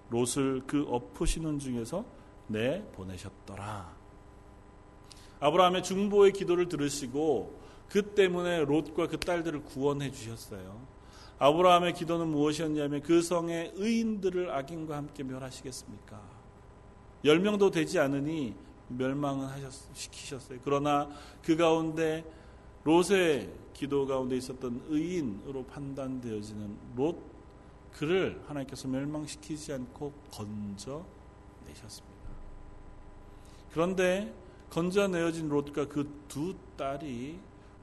[0.09, 2.07] 롯을 그 엎으시는 중에서
[2.47, 3.95] 내 보내셨더라.
[5.41, 7.60] 아브라함의 중보의 기도를 들으시고
[7.91, 10.81] 그 때문에 롯과 그 딸들을 구원해 주셨어요.
[11.39, 16.21] 아브라함의 기도는 무엇이었냐면 그 성의 의인들을 악인과 함께 멸하시겠습니까?
[17.25, 18.55] 열 명도 되지 않으니
[18.89, 20.59] 멸망은 하셨, 시키셨어요.
[20.63, 21.09] 그러나
[21.43, 22.25] 그 가운데
[22.85, 27.19] 롯의 기도 가운데 있었던 의인으로 판단되어지는 롯
[27.93, 31.05] 그를 하나님께서 멸망시키지 않고 건져
[31.67, 32.11] 내셨습니다.
[33.73, 34.33] 그런데
[34.71, 37.41] 건져내어진 롯과 그 두 딸이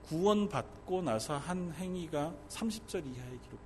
[0.09, 3.57] 구원받고 나서 한 행위가 30절 이하에 기록되죠.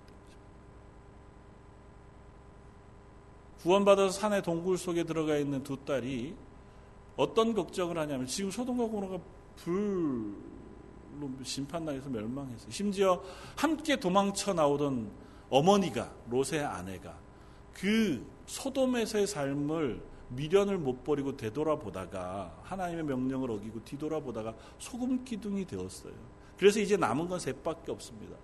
[3.61, 6.35] 구원받아서 산의 동굴 속에 들어가 있는 두 딸이
[7.15, 9.19] 어떤 걱정을 하냐면 지금 소돔과 고모가
[9.57, 10.33] 불로
[11.43, 12.71] 심판당해서 멸망했어요.
[12.71, 13.21] 심지어
[13.55, 15.11] 함께 도망쳐 나오던
[15.49, 17.19] 어머니가 롯의 아내가
[17.73, 20.01] 그 소돔에서의 삶을
[20.35, 26.13] 미련을 못 버리고 되돌아보다가 하나님의 명령을 어기고 뒤돌아보다가 소금 기둥이 되었어요.
[26.57, 28.35] 그래서 이제 남은 건 셋밖에 없습니다.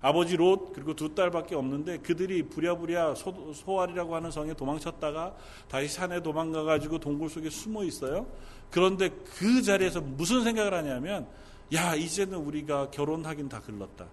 [0.00, 5.34] 아버지 롯 그리고 두 딸밖에 없는데 그들이 부랴부랴 소, 소알이라고 하는 성에 도망쳤다가
[5.68, 8.26] 다시 산에 도망가 가지고 동굴 속에 숨어 있어요.
[8.70, 11.26] 그런데 그 자리에서 무슨 생각을 하냐면
[11.74, 14.06] 야 이제는 우리가 결혼하긴 다 글렀다.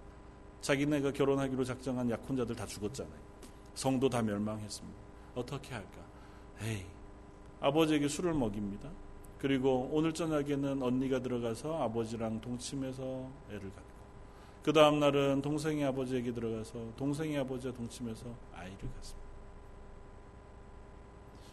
[0.60, 3.26] 자기네가 결혼하기로 작정한 약혼자들 다 죽었잖아요.
[3.74, 4.98] 성도 다 멸망했습니다.
[5.36, 6.00] 어떻게 할까?
[6.62, 6.95] 에이
[7.60, 8.90] 아버지에게 술을 먹입니다.
[9.38, 13.96] 그리고 오늘 저녁에는 언니가 들어가서 아버지랑 동침해서 애를 갖고
[14.62, 19.26] 그 다음 날은 동생이 아버지에게 들어가서 동생이 아버지와 동침해서 아이를 갖습니다.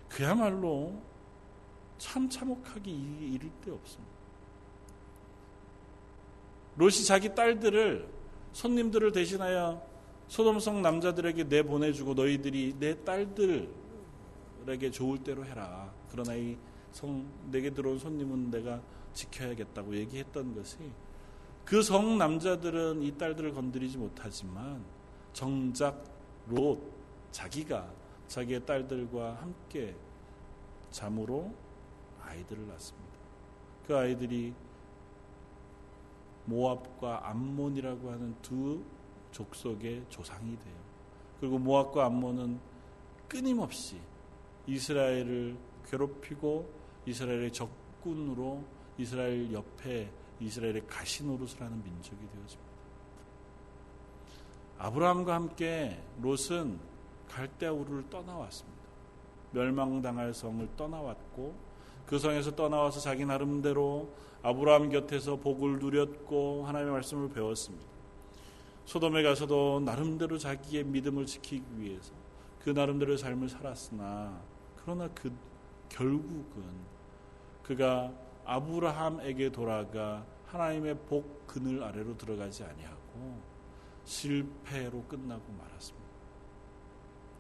[0.10, 0.99] 그야말로
[1.97, 2.91] 참 참혹하기
[3.34, 4.14] 이를 데 없습니다.
[6.76, 8.08] 롯이 자기 딸들을
[8.54, 9.82] 손님들을 대신하여
[10.28, 13.70] 소돔성 남자들에게 내보내주고 너희들이 내 딸들
[14.70, 15.91] 에게 좋을 대로 해라.
[16.09, 16.57] 그러나 이
[16.93, 18.80] 성 내게 들어온 손님은 내가
[19.14, 20.78] 지켜야겠다고 얘기했던 것이
[21.66, 24.84] 그 성 남자들은 이 딸들을 건드리지 못하지만
[25.34, 26.03] 정작
[26.47, 26.80] 롯
[27.32, 27.91] 자기가
[28.28, 29.95] 자기의 딸들과 함께
[30.91, 31.53] 잠으로
[32.22, 33.14] 아이들을 낳습니다.
[33.88, 34.53] 그 아이들이
[36.45, 38.84] 모압과 암몬이라고 하는 두
[39.32, 40.76] 족속의 조상이 돼요.
[41.39, 42.59] 그리고 모압과 암몬은
[43.28, 43.99] 끊임없이
[44.68, 45.57] 이스라엘을
[45.89, 46.70] 괴롭히고
[47.05, 48.64] 이스라엘의 적군으로
[48.97, 50.09] 이스라엘 옆에
[50.39, 52.74] 이스라엘의 가시 노릇을 하는 민족이 되었습니다.
[54.78, 56.80] 아브라함과 함께 롯은
[57.30, 58.84] 갈대우르를 떠나왔습니다.
[59.51, 61.55] 멸망당할 성을 떠나왔고
[62.05, 64.09] 그 성에서 떠나와서 자기 나름대로
[64.41, 67.86] 아브라함 곁에서 복을 누렸고 하나님의 말씀을 배웠습니다.
[68.86, 72.11] 소돔에 가서도 나름대로 자기의 믿음을 지키기 위해서
[72.61, 74.41] 그 나름대로의 삶을 살았으나
[74.84, 75.31] 그러나 그
[75.89, 76.63] 결국은
[77.63, 78.11] 그가
[78.45, 83.39] 아브라함에게 돌아가 하나님의 복 그늘 아래로 들어가지 아니하고
[84.03, 86.03] 실패로 끝나고 말았습니다.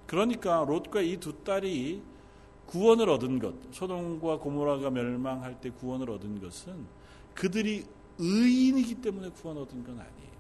[0.07, 2.03] 그러니까 롯과 이 두 딸이
[2.67, 6.85] 구원을 얻은 것, 소돔과 고모라가 멸망할 때 구원을 얻은 것은
[7.35, 7.85] 그들이
[8.19, 10.33] 의인이기 때문에 구원 얻은 건 아니에요.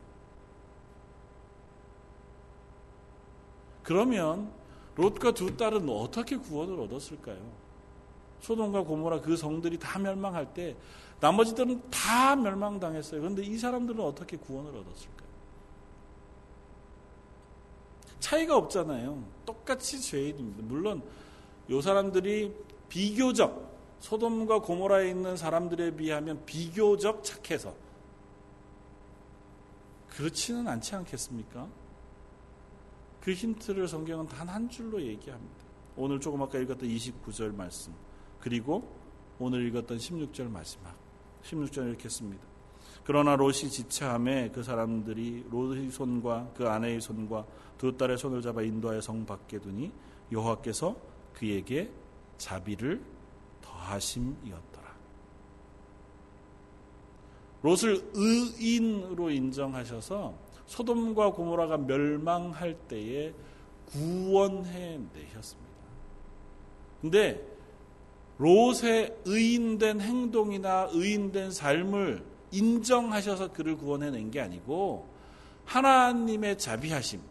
[3.83, 4.51] 그러면
[4.95, 7.39] 롯과 두 딸은 어떻게 구원을 얻었을까요?
[8.41, 10.75] 소돔과 고모라 그 성들이 다 멸망할 때
[11.19, 13.21] 나머지들은 다 멸망당했어요.
[13.21, 15.23] 그런데 이 사람들은 어떻게 구원을 얻었을까요?
[18.19, 19.23] 차이가 없잖아요.
[19.45, 20.63] 똑같이 죄인입니다.
[20.63, 21.01] 물론
[21.69, 22.53] 이 사람들이
[22.89, 27.73] 비교적 소돔과 고모라에 있는 사람들에 비하면 비교적 착해서
[30.09, 31.67] 그렇지는 않지 않겠습니까?
[33.23, 35.63] 그 힌트를 성경은 단 한 줄로 얘기합니다.
[35.95, 37.93] 오늘 조금 아까 읽었던 29절 말씀
[38.41, 38.83] 그리고
[39.39, 40.93] 오늘 읽었던 16절 마지막
[41.43, 42.43] 16절 이렇게 씁니다.
[43.05, 47.45] 그러나 롯이 지체함에 그 사람들이 롯의 손과 그 아내의 손과
[47.77, 49.91] 두 딸의 손을 잡아 인도하여 성 밖에 두니
[50.31, 50.95] 여호와께서
[51.33, 51.89] 그에게
[52.37, 53.01] 자비를
[53.61, 54.93] 더하심이었더라.
[57.61, 60.33] 롯을 의인으로 인정하셔서
[60.67, 63.33] 소돔과 고모라가 멸망할 때에
[63.85, 65.73] 구원해 내셨습니다.
[67.01, 67.41] 근데
[68.37, 75.07] 롯의 의인된 행동이나 의인된 삶을 인정하셔서 그를 구원해 낸 게 아니고
[75.65, 77.21] 하나님의 자비하심,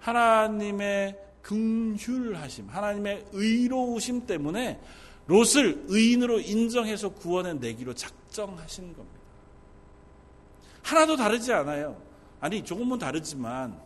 [0.00, 4.80] 하나님의 긍휼하심, 하나님의 의로우심 때문에
[5.26, 9.20] 롯을 의인으로 인정해서 구원해 내기로 작정하신 겁니다.
[10.82, 11.96] 하나도 다르지 않아요.
[12.42, 13.80] 아니 조금은 다르지만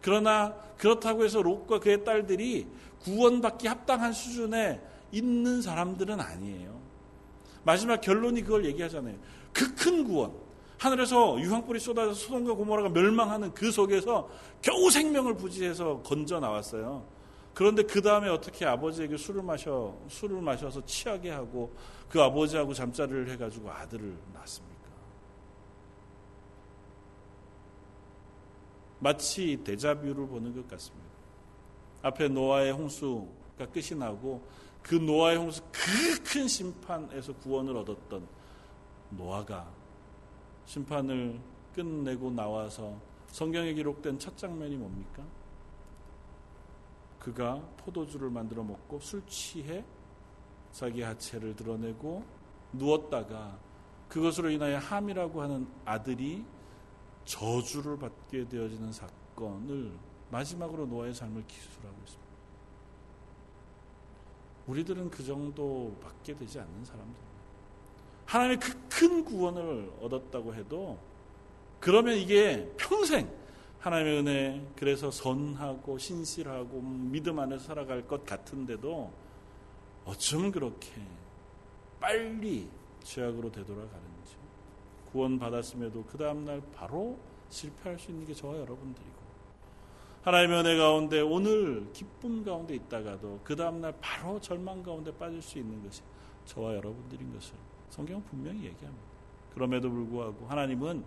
[0.00, 2.68] 그러나 그렇다고 해서 롯과 그의 딸들이
[3.00, 6.80] 구원받기 합당한 수준에 있는 사람들은 아니에요.
[7.64, 9.16] 마지막 결론이 그걸 얘기하잖아요.
[9.52, 10.32] 그 큰 구원.
[10.78, 14.28] 하늘에서 유황불이 쏟아져서 소돔과 고모라가 멸망하는 그 속에서
[14.60, 17.04] 겨우 생명을 부지해서 건져 나왔어요.
[17.54, 21.74] 그런데 그 다음에 어떻게 아버지에게 술을 마셔 술을 마셔서 취하게 하고
[22.08, 24.71] 그 아버지하고 잠자리를 해가지고 아들을 낳습니까?
[29.02, 31.08] 마치 데자뷰를 보는 것 같습니다.
[32.02, 34.46] 앞에 노아의 홍수가 끝이 나고
[34.82, 38.26] 그 노아의 홍수 그 큰 심판에서 구원을 얻었던
[39.10, 39.70] 노아가
[40.64, 41.38] 심판을
[41.74, 45.22] 끝내고 나와서 성경에 기록된 첫 장면이 뭡니까?
[47.18, 49.84] 그가 포도주를 만들어 먹고 술 취해
[50.72, 52.24] 자기 하체를 드러내고
[52.72, 53.58] 누웠다가
[54.08, 56.46] 그것으로 인하여 함이라고 하는 아들이
[57.24, 59.92] 저주를 받게 되어지는 사건을
[60.30, 62.32] 마지막으로 노아의 삶을 기술하고 있습니다.
[64.66, 67.16] 우리들은 그 정도 받게 되지 않는 사람들.
[68.26, 70.96] 하나님의 그 큰 구원을 얻었다고 해도
[71.80, 73.28] 그러면 이게 평생
[73.80, 79.12] 하나님의 은혜 그래서 선하고 신실하고 믿음 안에서 살아갈 것 같은데도
[80.04, 80.88] 어쩜 그렇게
[81.98, 82.68] 빨리
[83.02, 84.11] 죄악으로 되돌아가는지
[85.12, 87.18] 구원 받았음에도 그 다음날 바로
[87.50, 89.22] 실패할 수 있는 게 저와 여러분들이고
[90.22, 95.82] 하나님의 은혜 가운데 오늘 기쁨 가운데 있다가도 그 다음날 바로 절망 가운데 빠질 수 있는
[95.82, 96.00] 것이
[96.46, 97.54] 저와 여러분들인 것을
[97.90, 99.04] 성경은 분명히 얘기합니다.
[99.52, 101.04] 그럼에도 불구하고 하나님은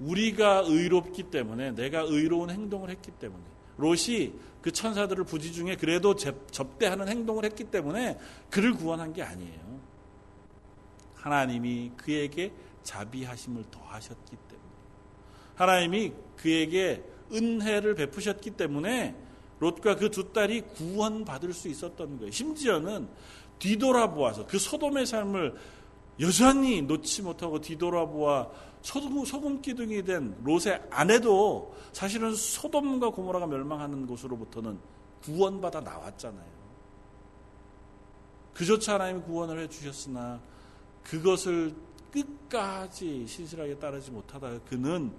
[0.00, 3.42] 우리가 의롭기 때문에 내가 의로운 행동을 했기 때문에
[3.76, 4.32] 롯이
[4.62, 8.18] 그 천사들을 부지 중에 그래도 접대하는 행동을 했기 때문에
[8.50, 9.60] 그를 구원한 게 아니에요.
[11.16, 12.52] 하나님이 그에게
[12.82, 14.70] 자비하심을 더하셨기 때문에
[15.54, 19.16] 하나님이 그에게 은혜를 베푸셨기 때문에
[19.58, 22.30] 롯과 그 두 딸이 구원받을 수 있었던 거예요.
[22.32, 23.08] 심지어는
[23.60, 25.54] 뒤돌아보아서 그 소돔의 삶을
[26.20, 28.48] 여전히 놓지 못하고 뒤돌아보아
[28.82, 34.78] 소금, 소금 기둥이 된 롯의 아내도 사실은 소돔과 고모라가 멸망하는 곳으로부터는
[35.22, 36.52] 구원받아 나왔잖아요.
[38.52, 40.40] 그조차 하나님이 구원을 해주셨으나
[41.04, 41.74] 그것을
[42.12, 45.12] 끝까지 신실하게 따르지 못하다 그는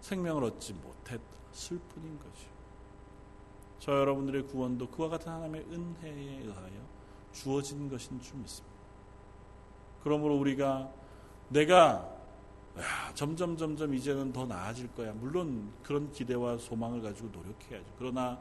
[0.00, 2.54] 생명을 얻지 못했을 뿐인 거죠.
[3.78, 6.72] 저 여러분들의 구원도 그와 같은 하나님의 은혜에 의하여
[7.32, 8.74] 주어진 것인 줄 믿습니다.
[10.02, 10.90] 그러므로 우리가
[11.48, 12.10] 내가
[12.78, 15.12] 야, 점점 점점 이제는 더 나아질 거야.
[15.12, 17.86] 물론 그런 기대와 소망을 가지고 노력해야죠.
[17.98, 18.38] 그러나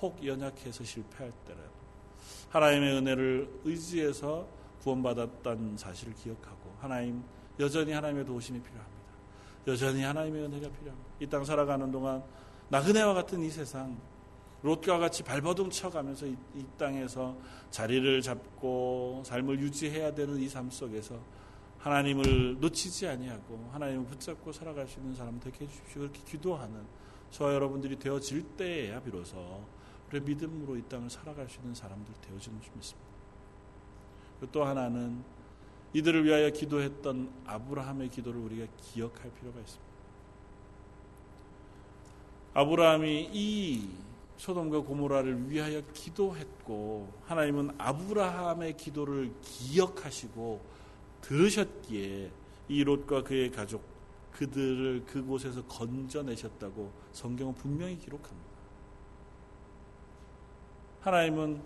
[0.00, 1.70] 혹 연약해서 실패할 때라도
[2.50, 4.46] 하나님의 은혜를 의지해서
[4.82, 7.22] 구원받았다는 사실을 기억하고 하나님
[7.58, 8.96] 여전히 하나님의 도우심이 필요합니다.
[9.66, 11.10] 여전히 하나님의 은혜가 필요합니다.
[11.20, 12.22] 이 땅 살아가는 동안
[12.68, 13.96] 나그네와 같은 이 세상
[14.62, 17.36] 롯과 같이 발버둥 쳐가면서 이, 이 땅에서
[17.70, 21.18] 자리를 잡고 삶을 유지해야 되는 이 삶 속에서
[21.78, 26.00] 하나님을 놓치지 아니하고 하나님을 붙잡고 살아갈 수 있는 사람 되게 해주십시오.
[26.02, 26.84] 그렇게 기도하는
[27.30, 29.64] 저와 여러분들이 되어질 때에야 비로소
[30.08, 33.06] 우리 믿음으로 이 땅을 살아갈 수 있는 사람들 되어지는 줄 믿습니다.
[34.52, 35.22] 또 하나는
[35.96, 39.86] 이들을 위하여 기도했던 아브라함의 기도를 우리가 기억할 필요가 있습니다.
[42.52, 43.88] 아브라함이 이
[44.36, 50.60] 소돔과 고모라를 위하여 기도했고 하나님은 아브라함의 기도를 기억하시고
[51.22, 52.30] 들으셨기에
[52.68, 53.82] 이 롯과 그의 가족
[54.32, 58.50] 그들을 그곳에서 건져내셨다고 성경은 분명히 기록합니다.
[61.00, 61.62] 하나님은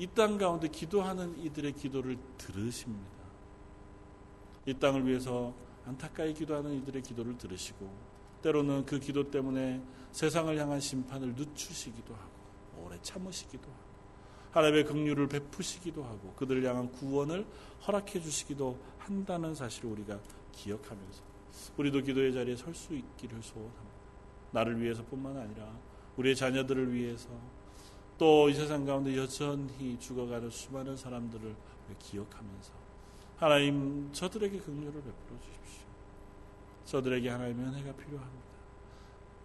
[0.00, 3.23] 이 땅 가운데 기도하는 이들의 기도를 들으십니다.
[4.66, 5.54] 이 땅을 위해서
[5.86, 7.90] 안타까이 기도하는 이들의 기도를 들으시고
[8.42, 13.84] 때로는 그 기도 때문에 세상을 향한 심판을 늦추시기도 하고 오래 참으시기도 하고
[14.52, 17.46] 하나님의 긍휼을 베푸시기도 하고 그들을 향한 구원을
[17.86, 20.20] 허락해 주시기도 한다는 사실을 우리가
[20.52, 21.22] 기억하면서
[21.76, 23.94] 우리도 기도의 자리에 설 수 있기를 소원합니다.
[24.52, 25.76] 나를 위해서뿐만 아니라
[26.16, 27.28] 우리의 자녀들을 위해서
[28.16, 31.54] 또 이 세상 가운데 여전히 죽어가는 수많은 사람들을
[31.98, 32.83] 기억하면서
[33.44, 35.86] 하나님 저들에게 긍휼을 베풀어 주십시오.
[36.86, 38.44] 저들에게 하나님의 은혜가 필요합니다.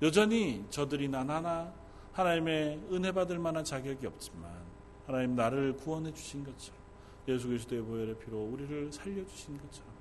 [0.02, 1.74] 여전히 저들이 나나나
[2.14, 4.50] 하나님의 은혜 받을 만한 자격이 없지만
[5.06, 6.80] 하나님 나를 구원해 주신 것처럼
[7.28, 9.92] 예수 그리스도의 보혈의 피로 우리를 살려 주신 것처럼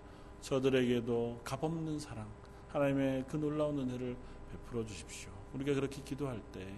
[0.43, 2.29] 저들에게도 값없는 사랑
[2.69, 4.17] 하나님의 그 놀라운 은혜를
[4.53, 5.33] 베풀어 주십시오.
[5.55, 6.73] 우리가 그렇게 기도할 때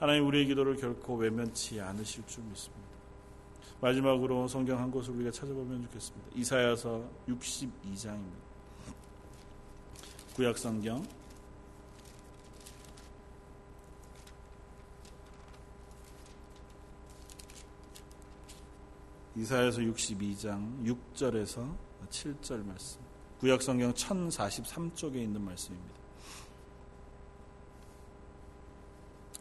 [0.00, 2.85] 하나님 우리의 기도를 결코 외면치 않으실 줄 믿습니다.
[3.80, 6.30] 마지막으로 성경 한 곳을 우리가 찾아보면 좋겠습니다.
[6.34, 8.46] 이사야서 62장입니다.
[10.34, 11.04] 구약 성경
[19.36, 21.76] 이사야서 62장 6절에서
[22.08, 23.00] 7절 말씀.
[23.38, 25.94] 구약 성경 1043쪽에 있는 말씀입니다.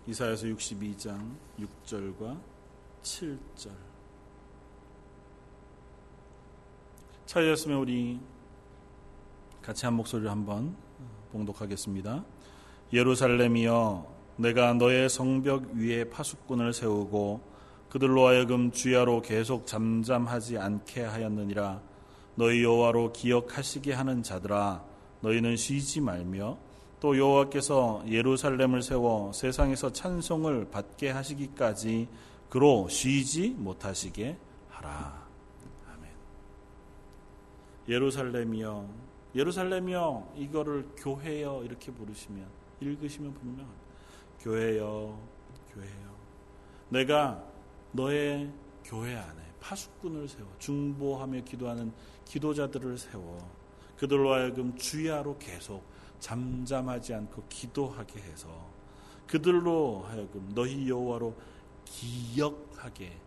[0.08, 2.42] 이사야서 62장 6절과
[3.04, 3.95] 7절.
[7.26, 8.20] 찾으셨으면 우리
[9.62, 10.76] 같이 한 목소리를 한번
[11.32, 12.24] 봉독하겠습니다.
[12.94, 17.42] 예루살렘이여 내가 너의 성벽 위에 파수꾼을 세우고
[17.90, 21.82] 그들로 하여금 주야로 계속 잠잠하지 않게 하였느니라
[22.36, 24.84] 너희 여호와로 기억하시게 하는 자들아
[25.22, 26.58] 너희는 쉬지 말며
[27.00, 32.08] 또 여호와께서 예루살렘을 세워 세상에서 찬송을 받게 하시기까지
[32.50, 34.38] 그로 쉬지 못하시게
[34.70, 35.25] 하라.
[37.88, 38.90] 예루살렘이여
[39.36, 42.48] 예루살렘이여 이거를 교회여 이렇게 부르시면
[42.80, 43.86] 읽으시면 분명합니다.
[44.40, 45.20] 교회여
[45.74, 46.16] 교회여
[46.90, 47.44] 내가
[47.92, 48.52] 너의
[48.84, 51.92] 교회 안에 파수꾼을 세워 중보하며 기도하는
[52.26, 53.38] 기도자들을 세워
[53.98, 55.84] 그들로 하여금 주야로 계속
[56.20, 58.48] 잠잠하지 않고 기도하게 해서
[59.28, 61.36] 그들로 하여금 너희 여호와로
[61.86, 63.20] 기억하게.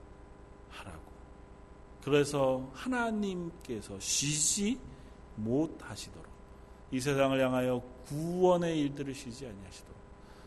[2.08, 4.78] 그래서 하나님께서 쉬지
[5.36, 6.26] 못하시도록
[6.90, 9.96] 이 세상을 향하여 구원의 일들을 쉬지 아니하시도록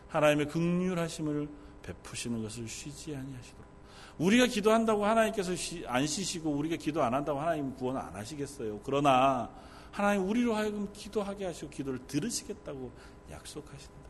[0.08, 1.48] 하나님의 극률하심을
[1.82, 3.72] 베푸시는 것을 쉬지 아니하시도록
[4.18, 5.52] 우리가 기도한다고 하나님께서
[5.86, 8.80] 안 쉬시고 우리가 기도 안 한다고 하나님 구원 안 하시겠어요.
[8.84, 9.50] 그러나
[9.90, 12.92] 하나님 우리로 하여금 기도하게 하시고 기도를 들으시겠다고
[13.30, 14.02] 약속하신다.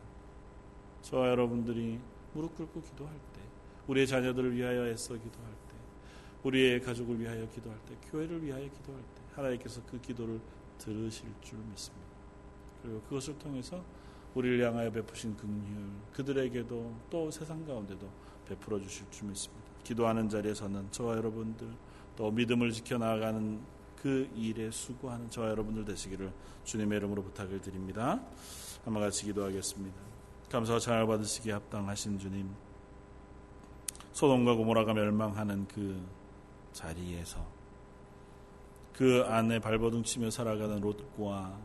[1.01, 1.99] 저와 여러분들이
[2.33, 3.41] 무릎 꿇고 기도할 때,
[3.87, 5.72] 우리의 자녀들을 위하여 애써 기도할 때,
[6.43, 10.39] 우리의 가족을 위하여 기도할 때, 교회를 위하여 기도할 때, 하나님께서 그 기도를
[10.77, 12.07] 들으실 줄 믿습니다.
[12.81, 13.83] 그리고 그것을 통해서
[14.35, 18.09] 우리를 향하여 베푸신 긍휼, 그들에게도 또 세상 가운데도
[18.47, 19.63] 베풀어 주실 줄 믿습니다.
[19.83, 21.67] 기도하는 자리에 서는 저와 여러분들
[22.15, 23.61] 또 믿음을 지켜나가는
[23.95, 26.31] 그 일에 수고하는 저와 여러분들 되시기를
[26.65, 28.21] 주님의 이름으로 부탁을 드립니다.
[28.83, 29.97] 한번 같이 기도하겠습니다.
[30.49, 32.49] 감사와 찬양을 받으시기에 합당하신 주님
[34.11, 36.05] 소돔과 고모라가 멸망하는 그
[36.73, 37.45] 자리에서
[38.93, 41.57] 그 안에 발버둥 치며 살아가는 롯과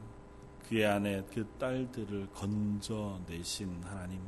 [0.68, 4.20] 그의 아내 그 딸들을 건져내신 하나님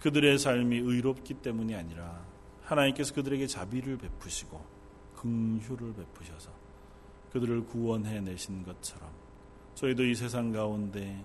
[0.00, 2.24] 그들의 삶이 의롭기 때문이 아니라
[2.62, 4.64] 하나님께서 그들에게 자비를 베푸시고
[5.16, 6.50] 긍휼을 베푸셔서
[7.32, 9.10] 그들을 구원해 내신 것처럼
[9.74, 11.24] 저희도 이 세상 가운데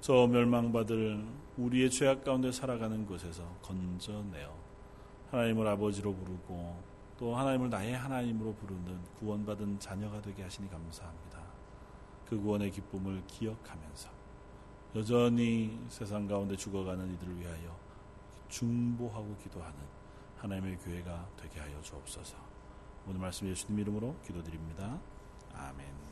[0.00, 1.24] 저 멸망받을
[1.56, 4.54] 우리의 죄악 가운데 살아가는 곳에서 건져내어
[5.30, 11.40] 하나님을 아버지로 부르고 또 하나님을 나의 하나님으로 부르는 구원받은 자녀가 되게 하시니 감사합니다.
[12.26, 14.10] 그 구원의 기쁨을 기억하면서
[14.96, 17.76] 여전히 세상 가운데 죽어가는 이들을 위하여
[18.48, 19.76] 중보하고 기도하는
[20.38, 22.36] 하나님의 교회가 되게 하여 주옵소서.
[23.06, 24.98] 오늘 말씀 예수님 이름으로 기도드립니다.
[25.52, 26.03] 아멘.